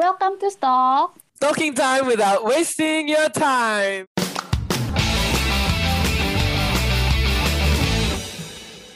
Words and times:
Welcome 0.00 0.40
to 0.40 0.48
Stock. 0.48 1.12
Talking 1.36 1.76
time 1.76 2.08
without 2.08 2.40
wasting 2.40 3.04
your 3.04 3.28
time. 3.28 4.08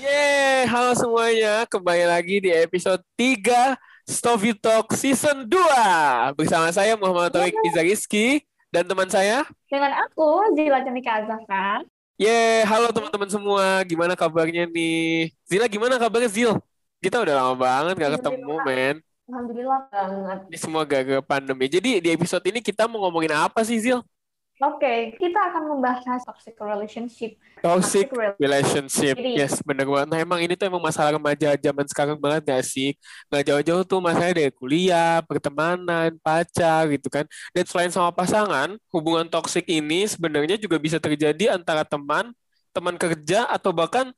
Yeay, 0.01 0.65
halo 0.65 0.97
semuanya. 0.97 1.69
Kembali 1.69 2.09
lagi 2.09 2.41
di 2.41 2.49
episode 2.49 3.05
3 3.21 3.77
Stovi 4.09 4.57
Talk 4.57 4.97
Season 4.97 5.45
2. 5.45 6.41
Bersama 6.41 6.73
saya 6.73 6.97
Muhammad 6.97 7.37
Tauhid 7.37 7.53
Iza 7.53 7.85
Rizky 7.85 8.41
dan 8.73 8.89
teman 8.89 9.13
saya. 9.13 9.45
Dengan 9.69 9.93
aku, 10.09 10.57
Zila 10.57 10.81
Janika 10.89 11.21
Azafran. 11.21 11.85
Yeay, 12.17 12.65
halo 12.65 12.89
teman-teman 12.97 13.29
semua. 13.29 13.85
Gimana 13.85 14.17
kabarnya 14.17 14.65
nih? 14.73 15.37
Zila 15.45 15.69
gimana 15.69 16.01
kabarnya 16.01 16.33
Zil? 16.33 16.57
Kita 17.05 17.21
udah 17.21 17.45
lama 17.45 17.53
banget 17.61 17.93
gak 18.01 18.13
ketemu, 18.17 18.57
men. 18.65 19.05
Alhamdulillah 19.25 19.89
banget. 19.89 20.39
Ini 20.53 20.59
semua 20.61 20.83
gara-gara 20.85 21.25
pandemi. 21.25 21.65
Jadi 21.65 21.97
di 21.97 22.09
episode 22.13 22.45
ini 22.45 22.61
kita 22.61 22.85
mau 22.85 23.09
ngomongin 23.09 23.33
apa 23.33 23.65
sih, 23.65 23.81
Zil? 23.81 24.05
Oke, 24.63 25.19
kita 25.19 25.51
akan 25.51 25.67
membahas 25.67 26.23
toxic 26.23 26.55
relationship. 26.63 27.35
Toxic 27.59 28.07
rel- 28.15 28.39
relationship. 28.39 29.19
Jadi- 29.19 29.35
Yes, 29.35 29.59
bener 29.65 29.83
banget. 29.89 30.09
Nah, 30.15 30.19
emang 30.23 30.39
ini 30.45 30.55
tuh 30.55 30.71
emang 30.71 30.79
masalah 30.79 31.19
remaja 31.19 31.59
zaman 31.59 31.87
sekarang 31.91 32.17
banget 32.21 32.55
gak 32.55 32.63
sih? 32.63 32.95
Gak 33.33 33.51
jauh-jauh 33.51 33.83
tuh 33.83 33.99
masalahnya 33.99 34.47
dari 34.47 34.53
kuliah, 34.55 35.25
pertemanan, 35.27 36.15
pacar 36.23 36.87
gitu 36.93 37.11
kan. 37.11 37.27
Dan 37.51 37.65
selain 37.67 37.91
sama 37.91 38.15
pasangan, 38.15 38.79
hubungan 38.95 39.27
toxic 39.27 39.67
ini 39.67 40.07
sebenarnya 40.07 40.55
juga 40.55 40.79
bisa 40.79 41.03
terjadi 41.03 41.59
antara 41.59 41.83
teman, 41.83 42.31
teman 42.71 42.95
kerja, 42.95 43.51
atau 43.51 43.75
bahkan 43.75 44.15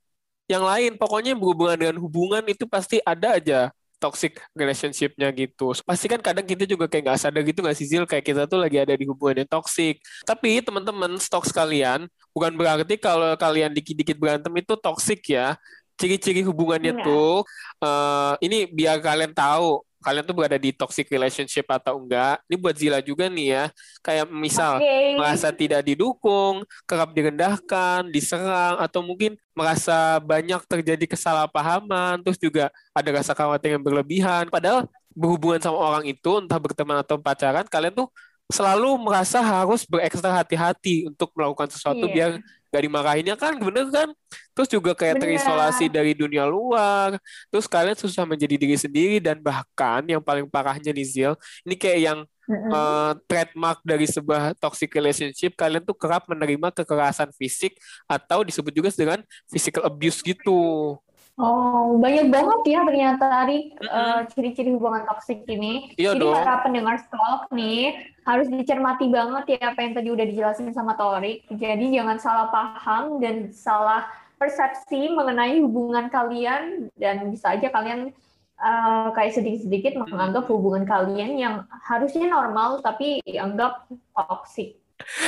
yang 0.52 0.66
lain. 0.68 1.00
Pokoknya 1.00 1.32
yang 1.32 1.40
berhubungan 1.40 1.78
dengan 1.80 1.96
hubungan 1.96 2.44
itu 2.44 2.68
pasti 2.68 3.00
ada 3.08 3.40
aja 3.40 3.72
toxic 3.96 4.36
relationship-nya 4.52 5.32
gitu. 5.32 5.72
Pasti 5.84 6.06
kan 6.10 6.20
kadang 6.20 6.44
kita 6.44 6.68
juga 6.68 6.84
kayak 6.90 7.04
nggak 7.12 7.20
sadar 7.20 7.42
gitu 7.44 7.64
nggak 7.64 7.76
sih 7.76 7.86
Zil, 7.88 8.04
kayak 8.04 8.24
kita 8.24 8.42
tuh 8.44 8.60
lagi 8.60 8.76
ada 8.82 8.92
di 8.92 9.04
hubungan 9.08 9.44
yang 9.44 9.50
toxic. 9.50 10.02
Tapi 10.26 10.60
teman-teman, 10.60 11.16
stok 11.16 11.48
sekalian, 11.48 12.04
bukan 12.34 12.52
berarti 12.58 13.00
kalau 13.00 13.32
kalian 13.38 13.72
dikit-dikit 13.72 14.16
berantem 14.20 14.52
itu 14.58 14.74
toxic 14.76 15.20
ya. 15.30 15.56
Ciri-ciri 15.96 16.44
hubungannya 16.44 16.92
Iya. 16.92 17.04
tuh, 17.08 17.40
eh, 17.80 18.34
ini 18.44 18.68
biar 18.68 19.00
kalian 19.00 19.32
tahu, 19.32 19.80
kalian 20.04 20.24
tuh 20.24 20.36
berada 20.36 20.58
di 20.60 20.70
toxic 20.72 21.08
relationship 21.10 21.66
atau 21.68 22.00
enggak. 22.00 22.40
Ini 22.46 22.56
buat 22.56 22.76
Zila 22.76 22.98
juga 23.02 23.26
nih 23.26 23.46
ya. 23.52 23.64
Kayak 24.00 24.26
misal, 24.32 24.78
Oke. 24.78 25.18
merasa 25.18 25.48
tidak 25.50 25.82
didukung, 25.82 26.62
kerap 26.84 27.10
direndahkan, 27.16 28.08
diserang, 28.12 28.78
atau 28.80 29.00
mungkin 29.02 29.34
merasa 29.56 30.20
banyak 30.20 30.60
terjadi 30.68 31.04
kesalahpahaman, 31.08 32.20
terus 32.22 32.36
juga 32.36 32.68
ada 32.92 33.08
rasa 33.12 33.32
khawatir 33.32 33.76
yang 33.78 33.84
berlebihan. 33.84 34.48
Padahal 34.52 34.84
berhubungan 35.16 35.60
sama 35.64 35.80
orang 35.80 36.04
itu, 36.04 36.30
entah 36.44 36.60
berteman 36.60 37.00
atau 37.00 37.16
pacaran, 37.16 37.64
kalian 37.64 37.94
tuh 37.96 38.08
selalu 38.46 38.94
merasa 39.02 39.42
harus 39.42 39.82
berekstra 39.82 40.30
hati-hati 40.30 41.10
untuk 41.10 41.34
melakukan 41.34 41.66
sesuatu 41.70 42.06
Iya. 42.06 42.14
biar 42.14 42.30
gak 42.70 42.82
dimarahinnya 42.82 43.36
kan, 43.40 43.56
bener 43.56 43.88
kan? 43.88 44.08
Terus 44.52 44.68
juga 44.68 44.92
kayak 44.92 45.16
Bener. 45.16 45.38
terisolasi 45.38 45.88
dari 45.88 46.12
dunia 46.12 46.44
luar, 46.44 47.16
terus 47.48 47.64
kalian 47.64 47.96
susah 47.96 48.28
menjadi 48.28 48.54
diri 48.58 48.76
sendiri, 48.76 49.16
dan 49.22 49.40
bahkan 49.40 50.04
yang 50.04 50.20
paling 50.20 50.44
parahnya 50.50 50.92
nih 50.92 51.06
Zil, 51.06 51.32
ini 51.64 51.74
kayak 51.78 52.00
yang 52.04 52.18
Mm-mm. 52.46 52.70
eh, 52.70 53.12
trademark 53.26 53.80
dari 53.82 54.06
sebuah 54.06 54.54
toxic 54.60 54.92
relationship, 54.94 55.56
kalian 55.58 55.82
tuh 55.82 55.96
kerap 55.96 56.28
menerima 56.30 56.70
kekerasan 56.70 57.32
fisik 57.34 57.74
atau 58.06 58.44
disebut 58.46 58.70
juga 58.70 58.90
dengan 58.92 59.18
physical 59.50 59.82
abuse 59.88 60.20
gitu. 60.22 60.94
Oh, 61.36 62.00
banyak 62.00 62.32
banget 62.32 62.60
ya 62.64 62.80
ternyata 62.88 63.28
Mm-mm. 63.44 63.76
eh, 63.84 64.20
ciri-ciri 64.32 64.72
hubungan 64.72 65.04
toksik 65.04 65.44
ini. 65.44 65.92
Iya 66.00 66.16
Jadi 66.16 66.24
dong. 66.24 66.32
para 66.32 66.64
pendengar 66.64 66.96
stalk 66.96 67.52
nih 67.52 67.92
harus 68.24 68.48
dicermati 68.48 69.12
banget 69.12 69.60
ya 69.60 69.76
apa 69.76 69.84
yang 69.84 69.92
tadi 69.92 70.08
udah 70.16 70.24
dijelasin 70.24 70.72
sama 70.72 70.96
Torik. 70.96 71.44
Jadi 71.52 71.92
jangan 71.92 72.16
salah 72.16 72.48
paham 72.48 73.20
dan 73.20 73.52
salah 73.52 74.08
persepsi 74.40 75.12
mengenai 75.12 75.60
hubungan 75.60 76.08
kalian 76.08 76.88
dan 76.96 77.28
bisa 77.28 77.52
aja 77.52 77.68
kalian 77.68 78.16
eh, 78.56 79.08
kayak 79.12 79.36
sedikit-sedikit 79.36 79.92
menganggap 80.08 80.48
hubungan 80.48 80.88
kalian 80.88 81.36
yang 81.36 81.54
harusnya 81.84 82.32
normal 82.32 82.80
tapi 82.80 83.20
dianggap 83.28 83.84
toksik. 84.16 84.80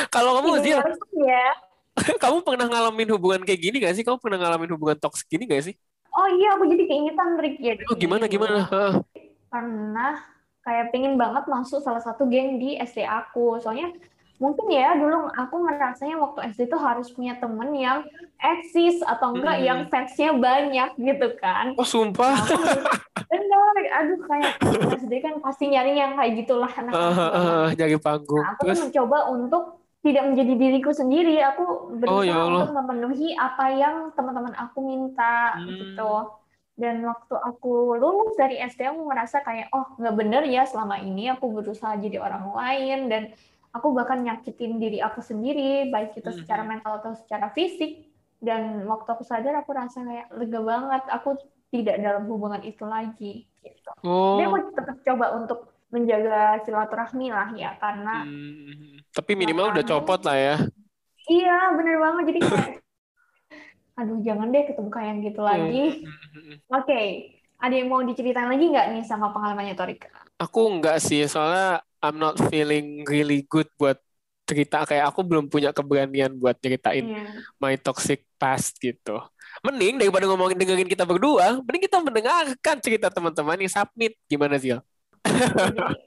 Kalau 0.09 0.41
kamu 0.41 0.65
Zil, 0.65 0.81
ya. 1.21 1.53
kamu 2.22 2.41
pernah 2.41 2.65
ngalamin 2.65 3.12
hubungan 3.12 3.44
kayak 3.44 3.61
gini 3.61 3.77
gak 3.84 3.93
sih? 3.93 4.05
Kamu 4.09 4.16
pernah 4.16 4.41
ngalamin 4.41 4.72
hubungan 4.72 4.97
toxic 4.97 5.28
gini 5.28 5.44
gak 5.44 5.69
sih? 5.69 5.77
Oh 6.19 6.29
iya, 6.29 6.59
aku 6.59 6.67
jadi 6.67 6.84
keingetan 6.84 7.39
Rick 7.39 7.56
jadi. 7.59 7.83
Oh 7.87 7.95
gimana 7.95 8.27
gimana? 8.27 8.67
Hah. 8.67 8.93
pernah 9.49 10.19
kayak 10.61 10.93
pengen 10.93 11.15
banget 11.15 11.47
masuk 11.47 11.81
salah 11.81 12.03
satu 12.03 12.27
geng 12.27 12.59
di 12.59 12.77
SD 12.77 13.01
aku. 13.01 13.56
Soalnya 13.56 13.95
mungkin 14.37 14.69
ya 14.69 14.93
dulu 14.93 15.31
aku 15.31 15.65
ngerasanya 15.65 16.15
waktu 16.15 16.53
SD 16.53 16.69
tuh 16.69 16.77
harus 16.77 17.09
punya 17.09 17.34
temen 17.34 17.73
yang 17.73 18.05
eksis 18.37 19.01
atau 19.01 19.33
enggak 19.33 19.56
Hmm. 19.56 19.65
yang 19.65 19.81
fansnya 19.89 20.31
banyak 20.33 20.91
gitu 20.97 21.29
kan. 21.39 21.73
Oh 21.75 21.87
sumpah. 21.87 22.35
Bener, 23.25 23.75
aduh 23.95 24.21
kayak 24.25 24.53
SD 24.99 25.12
kan 25.19 25.35
pasti 25.39 25.69
nyari 25.69 25.95
yang 25.95 26.12
kayak 26.12 26.33
gitulah 26.37 26.69
Ah, 26.69 26.77
ah, 26.77 26.83
anak-anak. 26.83 27.31
ah, 27.33 27.67
Nyari 27.73 27.97
panggung. 27.99 28.43
Nah, 28.43 28.53
aku 28.53 28.61
tuh 28.61 28.67
Terus 28.67 28.81
mencoba 28.85 29.19
untuk 29.31 29.65
tidak 29.98 30.25
menjadi 30.25 30.53
diriku 30.54 30.91
sendiri. 30.91 31.42
Aku 31.42 31.64
Oh, 32.06 32.22
ya 32.22 32.31
berusaha 32.31 32.38
Allah. 32.38 32.54
untuk 32.62 32.72
memenuhi 32.75 33.28
apa 33.34 33.64
yang 33.70 33.97
teman-teman 34.14 34.54
aku 34.54 34.78
minta 34.81 35.59
Hmm. 35.59 35.66
gitu. 35.66 36.12
Dan 36.78 37.03
waktu 37.03 37.34
aku 37.34 37.98
lulus 37.98 38.38
dari 38.38 38.54
SD, 38.56 38.87
aku 38.87 39.03
ngerasa 39.04 39.42
kayak, 39.42 39.66
oh 39.75 39.98
nggak 39.98 40.14
bener 40.14 40.42
ya 40.47 40.62
selama 40.62 41.03
ini 41.03 41.26
aku 41.26 41.50
berusaha 41.50 41.98
jadi 41.98 42.22
orang 42.22 42.54
lain 42.54 42.98
dan 43.10 43.22
aku 43.69 43.91
bahkan 43.91 44.22
nyakitin 44.22 44.78
diri 44.78 45.03
aku 45.03 45.19
sendiri, 45.19 45.91
baik 45.91 46.14
itu 46.14 46.31
Hmm. 46.31 46.38
secara 46.38 46.62
mental 46.62 47.03
atau 47.03 47.19
secara 47.19 47.50
fisik. 47.50 48.06
Dan 48.38 48.87
waktu 48.87 49.10
aku 49.10 49.26
sadar, 49.26 49.58
aku 49.58 49.75
rasa 49.75 50.06
kayak 50.06 50.31
lega 50.31 50.60
banget. 50.62 51.03
Aku 51.10 51.34
tidak 51.69 51.98
dalam 51.98 52.31
hubungan 52.31 52.62
itu 52.62 52.87
lagi. 52.87 53.44
Gitu. 53.58 53.91
oh. 54.00 54.38
Tapi 54.38 54.47
aku 54.47 54.56
tetap 54.72 54.97
coba 55.03 55.26
untuk 55.34 55.58
menjaga 55.88 56.60
silaturahmi 56.62 57.32
lah 57.32 57.49
ya, 57.56 57.72
karena 57.81 58.25
Hmm. 58.25 59.00
Tapi 59.09 59.32
minimal 59.34 59.72
udah 59.72 59.84
copot 59.84 60.21
lah 60.22 60.37
ya. 60.37 60.56
Iya, 61.28 61.75
bener 61.76 61.97
banget. 61.97 62.25
Jadi 62.32 62.41
kayak, 62.44 62.71
aduh 63.99 64.19
jangan 64.22 64.49
deh 64.53 64.65
ketemu 64.69 64.91
kayak 64.93 65.09
yang 65.09 65.21
gitu 65.25 65.41
lagi. 65.43 65.84
Hmm. 66.04 66.54
Oke, 66.71 67.00
ada 67.59 67.75
yang 67.75 67.88
mau 67.91 68.00
diceritain 68.04 68.47
lagi 68.47 68.65
nggak 68.69 68.87
nih 68.94 69.04
sama 69.04 69.32
pengalamannya 69.32 69.75
Torik? 69.75 70.06
Aku 70.38 70.71
enggak 70.71 71.03
sih, 71.03 71.26
soalnya 71.26 71.82
I'm 71.99 72.20
not 72.20 72.38
feeling 72.47 73.03
really 73.09 73.43
good 73.49 73.66
buat 73.75 73.99
cerita 74.49 74.87
kayak 74.88 75.12
aku 75.12 75.20
belum 75.26 75.53
punya 75.53 75.76
keberanian 75.76 76.32
buat 76.41 76.56
ceritain 76.56 77.05
Iya. 77.05 77.37
my 77.60 77.76
toxic 77.76 78.25
past 78.41 78.81
gitu. 78.81 79.20
Mending 79.60 80.00
daripada 80.00 80.25
ngomongin 80.25 80.56
dengerin 80.56 80.88
kita 80.88 81.05
berdua, 81.05 81.60
mending 81.60 81.84
kita 81.84 82.00
mendengarkan 82.00 82.76
cerita 82.81 83.12
teman-teman 83.12 83.60
yang 83.60 83.69
submit. 83.69 84.16
Gimana 84.25 84.56
Zil? 84.56 84.81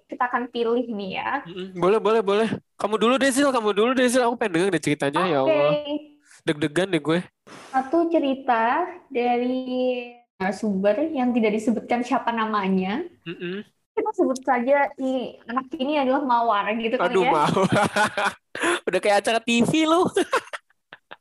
Kita 0.08 0.24
akan 0.28 0.50
pilih 0.50 0.86
nih 0.88 1.12
ya. 1.18 1.30
Mm, 1.46 1.76
Boleh, 1.76 2.00
boleh, 2.00 2.22
boleh. 2.22 2.48
Kamu 2.76 2.96
dulu 2.96 3.16
deh 3.16 3.30
Zil, 3.30 3.50
kamu 3.50 3.70
dulu 3.72 3.92
deh 3.94 4.08
Zil. 4.08 4.24
Aku 4.24 4.36
pengen 4.36 4.54
denger 4.58 4.70
deh 4.72 4.84
ceritanya 4.84 5.22
ya 5.24 5.40
Oke, 5.42 5.52
Allah. 5.52 5.72
Deg-degan 6.42 6.88
deh 6.90 7.00
gue. 7.00 7.20
satu 7.70 8.08
cerita 8.08 8.84
dari 9.08 10.12
sumber 10.52 11.12
yang 11.12 11.32
tidak 11.32 11.54
disebutkan 11.54 12.02
siapa 12.02 12.32
namanya. 12.32 13.06
Mm-mm. 13.24 13.62
Kita 13.92 14.10
sebut 14.16 14.40
saja 14.42 14.88
si 14.96 15.36
anak 15.46 15.68
ini 15.76 16.00
adalah 16.00 16.24
Mawar 16.24 16.66
gitu 16.74 16.96
kali 16.96 17.12
Aduh 17.12 17.24
ya. 17.24 17.32
mau. 17.32 17.62
Udah 18.88 19.00
kayak 19.00 19.22
acara 19.22 19.40
TV 19.40 19.86
lu. 19.86 20.08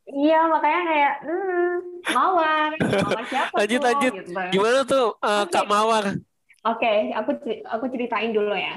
Iya, 0.06 0.42
makanya 0.48 0.80
kayak 0.86 1.14
hmm, 1.22 1.74
Mawar. 2.10 2.70
Mawar 2.74 3.24
siapa 3.26 3.54
Lanjut, 3.54 3.78
tuh? 3.78 3.86
lanjut. 3.86 4.12
Gitu. 4.16 4.30
Gimana 4.50 4.78
tuh 4.82 5.06
eh, 5.20 5.42
Oke. 5.44 5.52
Kak 5.52 5.66
Mawar? 5.66 6.04
Oke, 6.60 7.14
aku 7.16 7.30
ceri- 7.40 7.64
aku 7.64 7.84
ceritain 7.88 8.30
dulu 8.30 8.52
ya. 8.52 8.76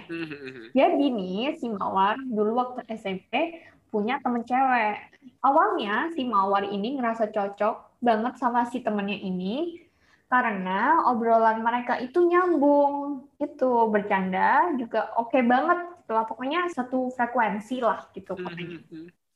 Jadi 0.73 1.05
nih 1.11 1.53
si 1.59 1.67
Mawar 1.69 2.15
dulu 2.23 2.51
waktu 2.57 2.87
SMP 2.95 3.59
punya 3.91 4.17
temen 4.23 4.41
cewek. 4.41 4.95
Awalnya 5.43 6.09
si 6.15 6.23
Mawar 6.23 6.63
ini 6.65 6.95
ngerasa 6.97 7.29
cocok 7.29 7.99
banget 7.99 8.33
sama 8.39 8.65
si 8.71 8.79
temennya 8.81 9.19
ini 9.19 9.83
karena 10.31 11.05
obrolan 11.13 11.61
mereka 11.61 12.01
itu 12.01 12.25
nyambung 12.25 13.27
gitu 13.37 13.85
bercanda 13.93 14.73
juga 14.81 15.13
oke 15.21 15.37
banget 15.45 15.77
gitu 16.01 16.11
lah 16.11 16.25
pokoknya 16.25 16.67
satu 16.73 17.13
frekuensi 17.13 17.79
lah 17.79 18.09
gitu 18.17 18.33
pokoknya. 18.33 18.81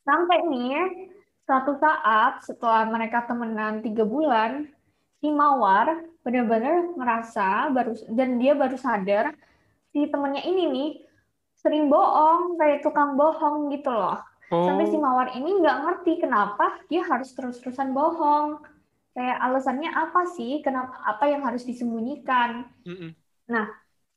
Sampai 0.08 0.38
nih 0.50 0.74
suatu 1.46 1.78
saat 1.78 2.42
setelah 2.44 2.88
mereka 2.90 3.24
temenan 3.30 3.80
tiga 3.86 4.04
bulan 4.04 4.66
si 5.18 5.28
Mawar 5.34 6.06
benar-benar 6.22 6.94
ngerasa 6.94 7.72
baru 7.74 7.94
dan 8.14 8.38
dia 8.38 8.54
baru 8.54 8.78
sadar 8.78 9.34
si 9.92 10.06
temennya 10.12 10.44
ini 10.46 10.64
nih 10.70 10.90
sering 11.58 11.90
bohong 11.90 12.56
kayak 12.62 12.86
tukang 12.86 13.18
bohong 13.18 13.74
gitu 13.74 13.90
loh. 13.90 14.22
Sampai 14.48 14.88
si 14.88 14.96
Oh, 14.96 15.04
Mawar 15.04 15.36
ini 15.36 15.60
nggak 15.60 15.78
ngerti 15.84 16.24
kenapa 16.24 16.80
dia 16.88 17.04
harus 17.04 17.34
terus-terusan 17.36 17.92
bohong. 17.92 18.64
Kayak 19.18 19.38
alasannya 19.44 19.90
apa 19.92 20.30
sih? 20.38 20.62
Kenapa 20.62 21.02
apa 21.04 21.26
yang 21.28 21.42
harus 21.44 21.66
disembunyikan? 21.66 22.70
Mm-mm. 22.86 23.12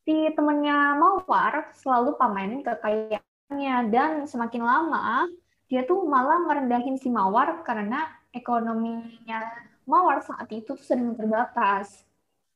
si 0.05 0.17
temennya 0.37 0.97
Mawar 1.01 1.73
selalu 1.77 2.15
pamerin 2.21 2.63
kekayaannya 2.63 3.77
dan 3.91 4.11
semakin 4.29 4.63
lama 4.65 5.29
dia 5.71 5.87
tuh 5.87 6.03
malah 6.03 6.43
merendahin 6.43 6.99
si 6.99 7.07
Mawar 7.09 7.63
karena 7.63 8.11
ekonominya 8.35 9.70
Mawar 9.91 10.23
saat 10.23 10.47
itu 10.55 10.71
tuh 10.79 10.87
sering 10.87 11.19
terbatas. 11.19 12.07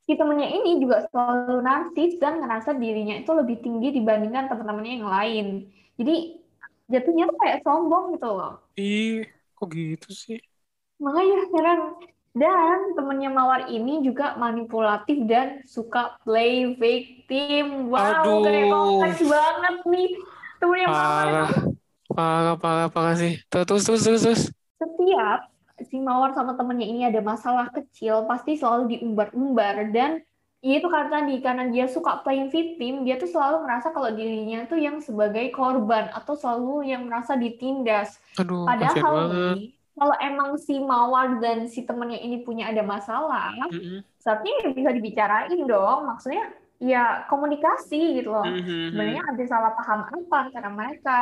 Si 0.06 0.14
temennya 0.14 0.52
ini 0.52 0.78
juga 0.78 1.02
selalu 1.10 1.64
narsis 1.64 2.20
dan 2.22 2.38
ngerasa 2.38 2.76
dirinya 2.78 3.18
itu 3.18 3.30
lebih 3.34 3.58
tinggi 3.64 3.90
dibandingkan 3.90 4.46
teman-temannya 4.52 4.92
yang 5.00 5.08
lain. 5.10 5.46
Jadi 5.98 6.38
jatuhnya 6.86 7.24
tuh 7.26 7.38
kayak 7.42 7.58
sombong 7.66 8.14
gitu 8.14 8.28
loh. 8.30 8.62
Ih, 8.78 9.26
kok 9.56 9.68
gitu 9.72 10.08
sih? 10.14 10.38
Makanya 11.02 11.38
heran. 11.50 11.80
Dan 12.34 12.98
temennya 12.98 13.30
Mawar 13.30 13.70
ini 13.70 14.02
juga 14.02 14.34
manipulatif 14.34 15.22
dan 15.30 15.62
suka 15.70 16.18
play 16.26 16.74
victim. 16.74 17.94
Wow, 17.94 18.26
Aduh. 18.26 18.42
kayak 18.42 18.66
kompleks 18.74 19.20
banget 19.22 19.76
nih. 19.86 20.10
Temennya 20.58 20.88
Mawar 20.90 21.26
Parah, 21.30 21.50
parah, 22.10 22.56
parah, 22.58 22.88
parah 22.90 23.14
sih. 23.14 23.38
Terus, 23.46 23.86
terus, 23.86 24.02
terus, 24.02 24.22
terus. 24.26 24.42
setiap 24.82 25.53
si 25.82 25.98
Mawar 25.98 26.30
sama 26.36 26.54
temennya 26.54 26.86
ini 26.86 27.02
ada 27.06 27.18
masalah 27.18 27.70
kecil, 27.74 28.28
pasti 28.30 28.54
selalu 28.54 28.94
diumbar-umbar. 28.94 29.90
Dan 29.90 30.22
ya 30.62 30.78
itu 30.78 30.86
karena 30.86 31.10
tadi, 31.20 31.34
karena 31.42 31.64
dia 31.70 31.86
suka 31.90 32.22
playing 32.22 32.48
victim, 32.54 33.02
dia 33.02 33.18
tuh 33.18 33.26
selalu 33.26 33.66
merasa 33.66 33.90
kalau 33.90 34.14
dirinya 34.14 34.64
tuh 34.70 34.78
yang 34.78 35.02
sebagai 35.02 35.50
korban 35.50 36.10
atau 36.14 36.38
selalu 36.38 36.94
yang 36.94 37.10
merasa 37.10 37.34
ditindas. 37.34 38.16
Aduh, 38.38 38.62
Padahal 38.64 39.34
nih, 39.34 39.74
kalau 39.94 40.16
emang 40.18 40.50
si 40.58 40.78
Mawar 40.78 41.38
dan 41.38 41.66
si 41.70 41.82
temennya 41.82 42.18
ini 42.18 42.42
punya 42.42 42.70
ada 42.70 42.82
masalah, 42.82 43.54
Mm-mm. 43.70 44.02
seharusnya 44.18 44.54
ya 44.62 44.68
bisa 44.74 44.90
dibicarain 44.90 45.60
dong. 45.66 46.06
Maksudnya 46.06 46.50
ya 46.82 47.24
komunikasi 47.30 48.20
gitu 48.20 48.34
loh. 48.34 48.44
Mhm. 48.44 48.90
Sebenarnya 48.92 49.22
ada 49.22 49.44
salah 49.46 49.72
paham 49.78 50.00
apa 50.10 50.36
antara 50.50 50.68
mereka. 50.70 51.18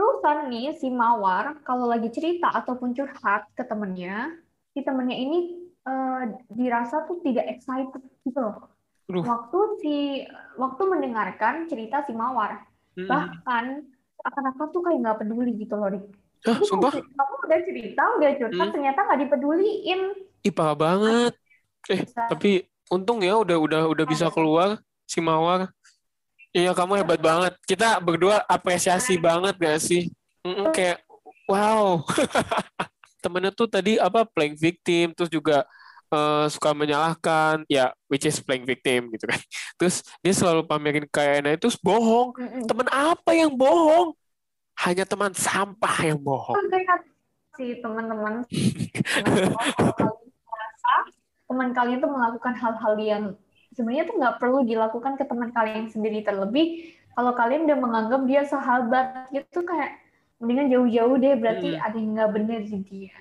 Terusan 0.00 0.48
nih 0.48 0.72
si 0.80 0.88
Mawar 0.88 1.60
kalau 1.60 1.84
lagi 1.84 2.08
cerita 2.08 2.48
ataupun 2.48 2.96
curhat 2.96 3.52
ke 3.52 3.68
temennya, 3.68 4.32
si 4.72 4.80
temennya 4.80 5.12
ini 5.12 5.60
eh, 5.84 6.22
dirasa 6.48 7.04
tuh 7.04 7.20
tidak 7.20 7.52
excited 7.52 8.00
gitu 8.24 8.40
loh. 8.40 8.64
Aduh. 9.12 9.20
Waktu 9.28 9.58
si 9.84 10.24
waktu 10.56 10.82
mendengarkan 10.88 11.68
cerita 11.68 12.00
si 12.08 12.16
Mawar, 12.16 12.64
Mm-mm. 12.96 13.12
bahkan 13.12 13.84
akan-akan 14.24 14.66
tuh 14.72 14.80
kayak 14.80 14.98
nggak 15.04 15.18
peduli 15.20 15.52
gitu 15.60 15.76
loh, 15.76 15.92
Rik. 15.92 16.04
Hah, 16.48 16.56
Jadi 16.56 16.64
sumpah? 16.64 16.92
kamu, 16.96 17.34
udah 17.44 17.60
cerita, 17.68 18.02
udah 18.16 18.30
curhat, 18.40 18.56
Hmm. 18.56 18.72
ternyata 18.72 18.98
nggak 19.04 19.20
dipeduliin. 19.28 20.00
Ih, 20.48 20.52
parah 20.56 20.76
banget. 20.80 21.32
Eh, 21.92 22.00
tapi 22.08 22.64
untung 22.88 23.20
ya 23.20 23.36
udah 23.36 23.60
udah 23.60 23.82
udah 23.92 24.04
bisa 24.08 24.32
keluar 24.32 24.80
si 25.04 25.20
Mawar. 25.20 25.68
Iya, 26.50 26.74
kamu 26.74 26.98
hebat 26.98 27.20
banget. 27.22 27.54
Kita 27.62 28.02
berdua 28.02 28.42
apresiasi 28.50 29.14
banget 29.14 29.54
gak 29.54 29.78
sih? 29.78 30.10
Mm-mm, 30.42 30.74
kayak 30.74 30.98
wow. 31.46 32.02
Temennya 33.22 33.54
tuh 33.54 33.70
tadi 33.70 34.02
apa 34.02 34.26
playing 34.26 34.58
victim, 34.58 35.14
terus 35.14 35.30
juga 35.30 35.62
eh, 36.10 36.46
suka 36.50 36.74
menyalahkan, 36.74 37.62
ya 37.70 37.94
which 38.10 38.26
is 38.26 38.42
playing 38.42 38.66
victim 38.66 39.14
gitu 39.14 39.30
kan. 39.30 39.38
Terus 39.78 40.02
dia 40.24 40.34
selalu 40.34 40.66
pamerin 40.66 41.06
kayaknya 41.06 41.54
itu 41.54 41.70
bohong. 41.84 42.34
Temen 42.66 42.88
apa 42.90 43.30
yang 43.36 43.52
bohong? 43.54 44.16
Hanya 44.80 45.04
teman 45.04 45.30
sampah 45.36 45.96
yang 46.02 46.18
bohong. 46.18 46.56
Si 47.54 47.76
teman-teman 47.84 48.42
kalian 48.48 49.52
merasa 50.48 50.94
teman 51.44 51.68
kalian 51.76 51.98
tuh 52.00 52.10
melakukan 52.10 52.54
hal-hal 52.56 52.94
yang 52.96 53.24
sebenarnya 53.72 54.04
tuh 54.06 54.16
nggak 54.18 54.36
perlu 54.38 54.58
dilakukan 54.62 55.14
ke 55.14 55.24
teman 55.24 55.50
kalian 55.50 55.86
sendiri 55.88 56.22
terlebih 56.22 56.66
kalau 57.12 57.32
kalian 57.34 57.66
udah 57.66 57.78
menganggap 57.78 58.20
dia 58.26 58.42
sahabat 58.44 59.28
gitu 59.30 59.62
kayak 59.62 59.98
mendingan 60.40 60.72
jauh-jauh 60.72 61.16
deh 61.16 61.34
berarti 61.36 61.76
Hmm. 61.76 61.84
ada 61.84 61.96
yang 61.98 62.10
nggak 62.16 62.30
bener 62.32 62.60
di 62.64 62.78
dia 62.82 63.16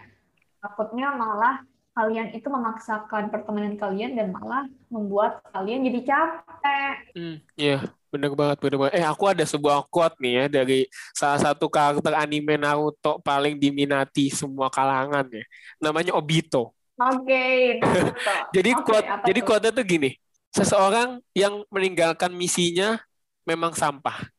takutnya 0.59 1.15
malah 1.15 1.63
kalian 1.91 2.31
itu 2.31 2.47
memaksakan 2.47 3.27
pertemanan 3.27 3.75
kalian 3.75 4.15
dan 4.15 4.31
malah 4.31 4.63
membuat 4.87 5.43
kalian 5.51 5.83
jadi 5.83 5.99
capek 6.05 6.95
Hmm, 7.11 7.41
iya, 7.57 7.81
bener 8.07 8.31
banget, 8.37 8.57
bener 8.61 8.77
banget. 8.79 8.93
Eh, 9.01 9.05
aku 9.05 9.25
ada 9.27 9.43
sebuah 9.43 9.83
quote 9.89 10.15
nih 10.21 10.33
ya 10.37 10.45
dari 10.47 10.79
salah 11.11 11.41
satu 11.41 11.67
karakter 11.67 12.13
anime 12.15 12.55
Naruto 12.55 13.17
paling 13.19 13.57
diminati 13.57 14.29
semua 14.31 14.69
kalangan 14.69 15.25
ya. 15.27 15.43
Namanya 15.81 16.13
Obito. 16.15 16.71
oke 16.95 17.43
Naruto. 17.81 18.33
Jadi 18.55 18.69
Oke, 18.71 18.83
quote, 18.85 19.07
jadi 19.25 19.39
quote-nya 19.41 19.71
tuh 19.73 19.85
gini. 19.85 20.09
Seseorang 20.49 21.21
yang 21.37 21.61
meninggalkan 21.69 22.33
misinya 22.33 22.97
memang 23.45 23.73
sampah. 23.73 24.29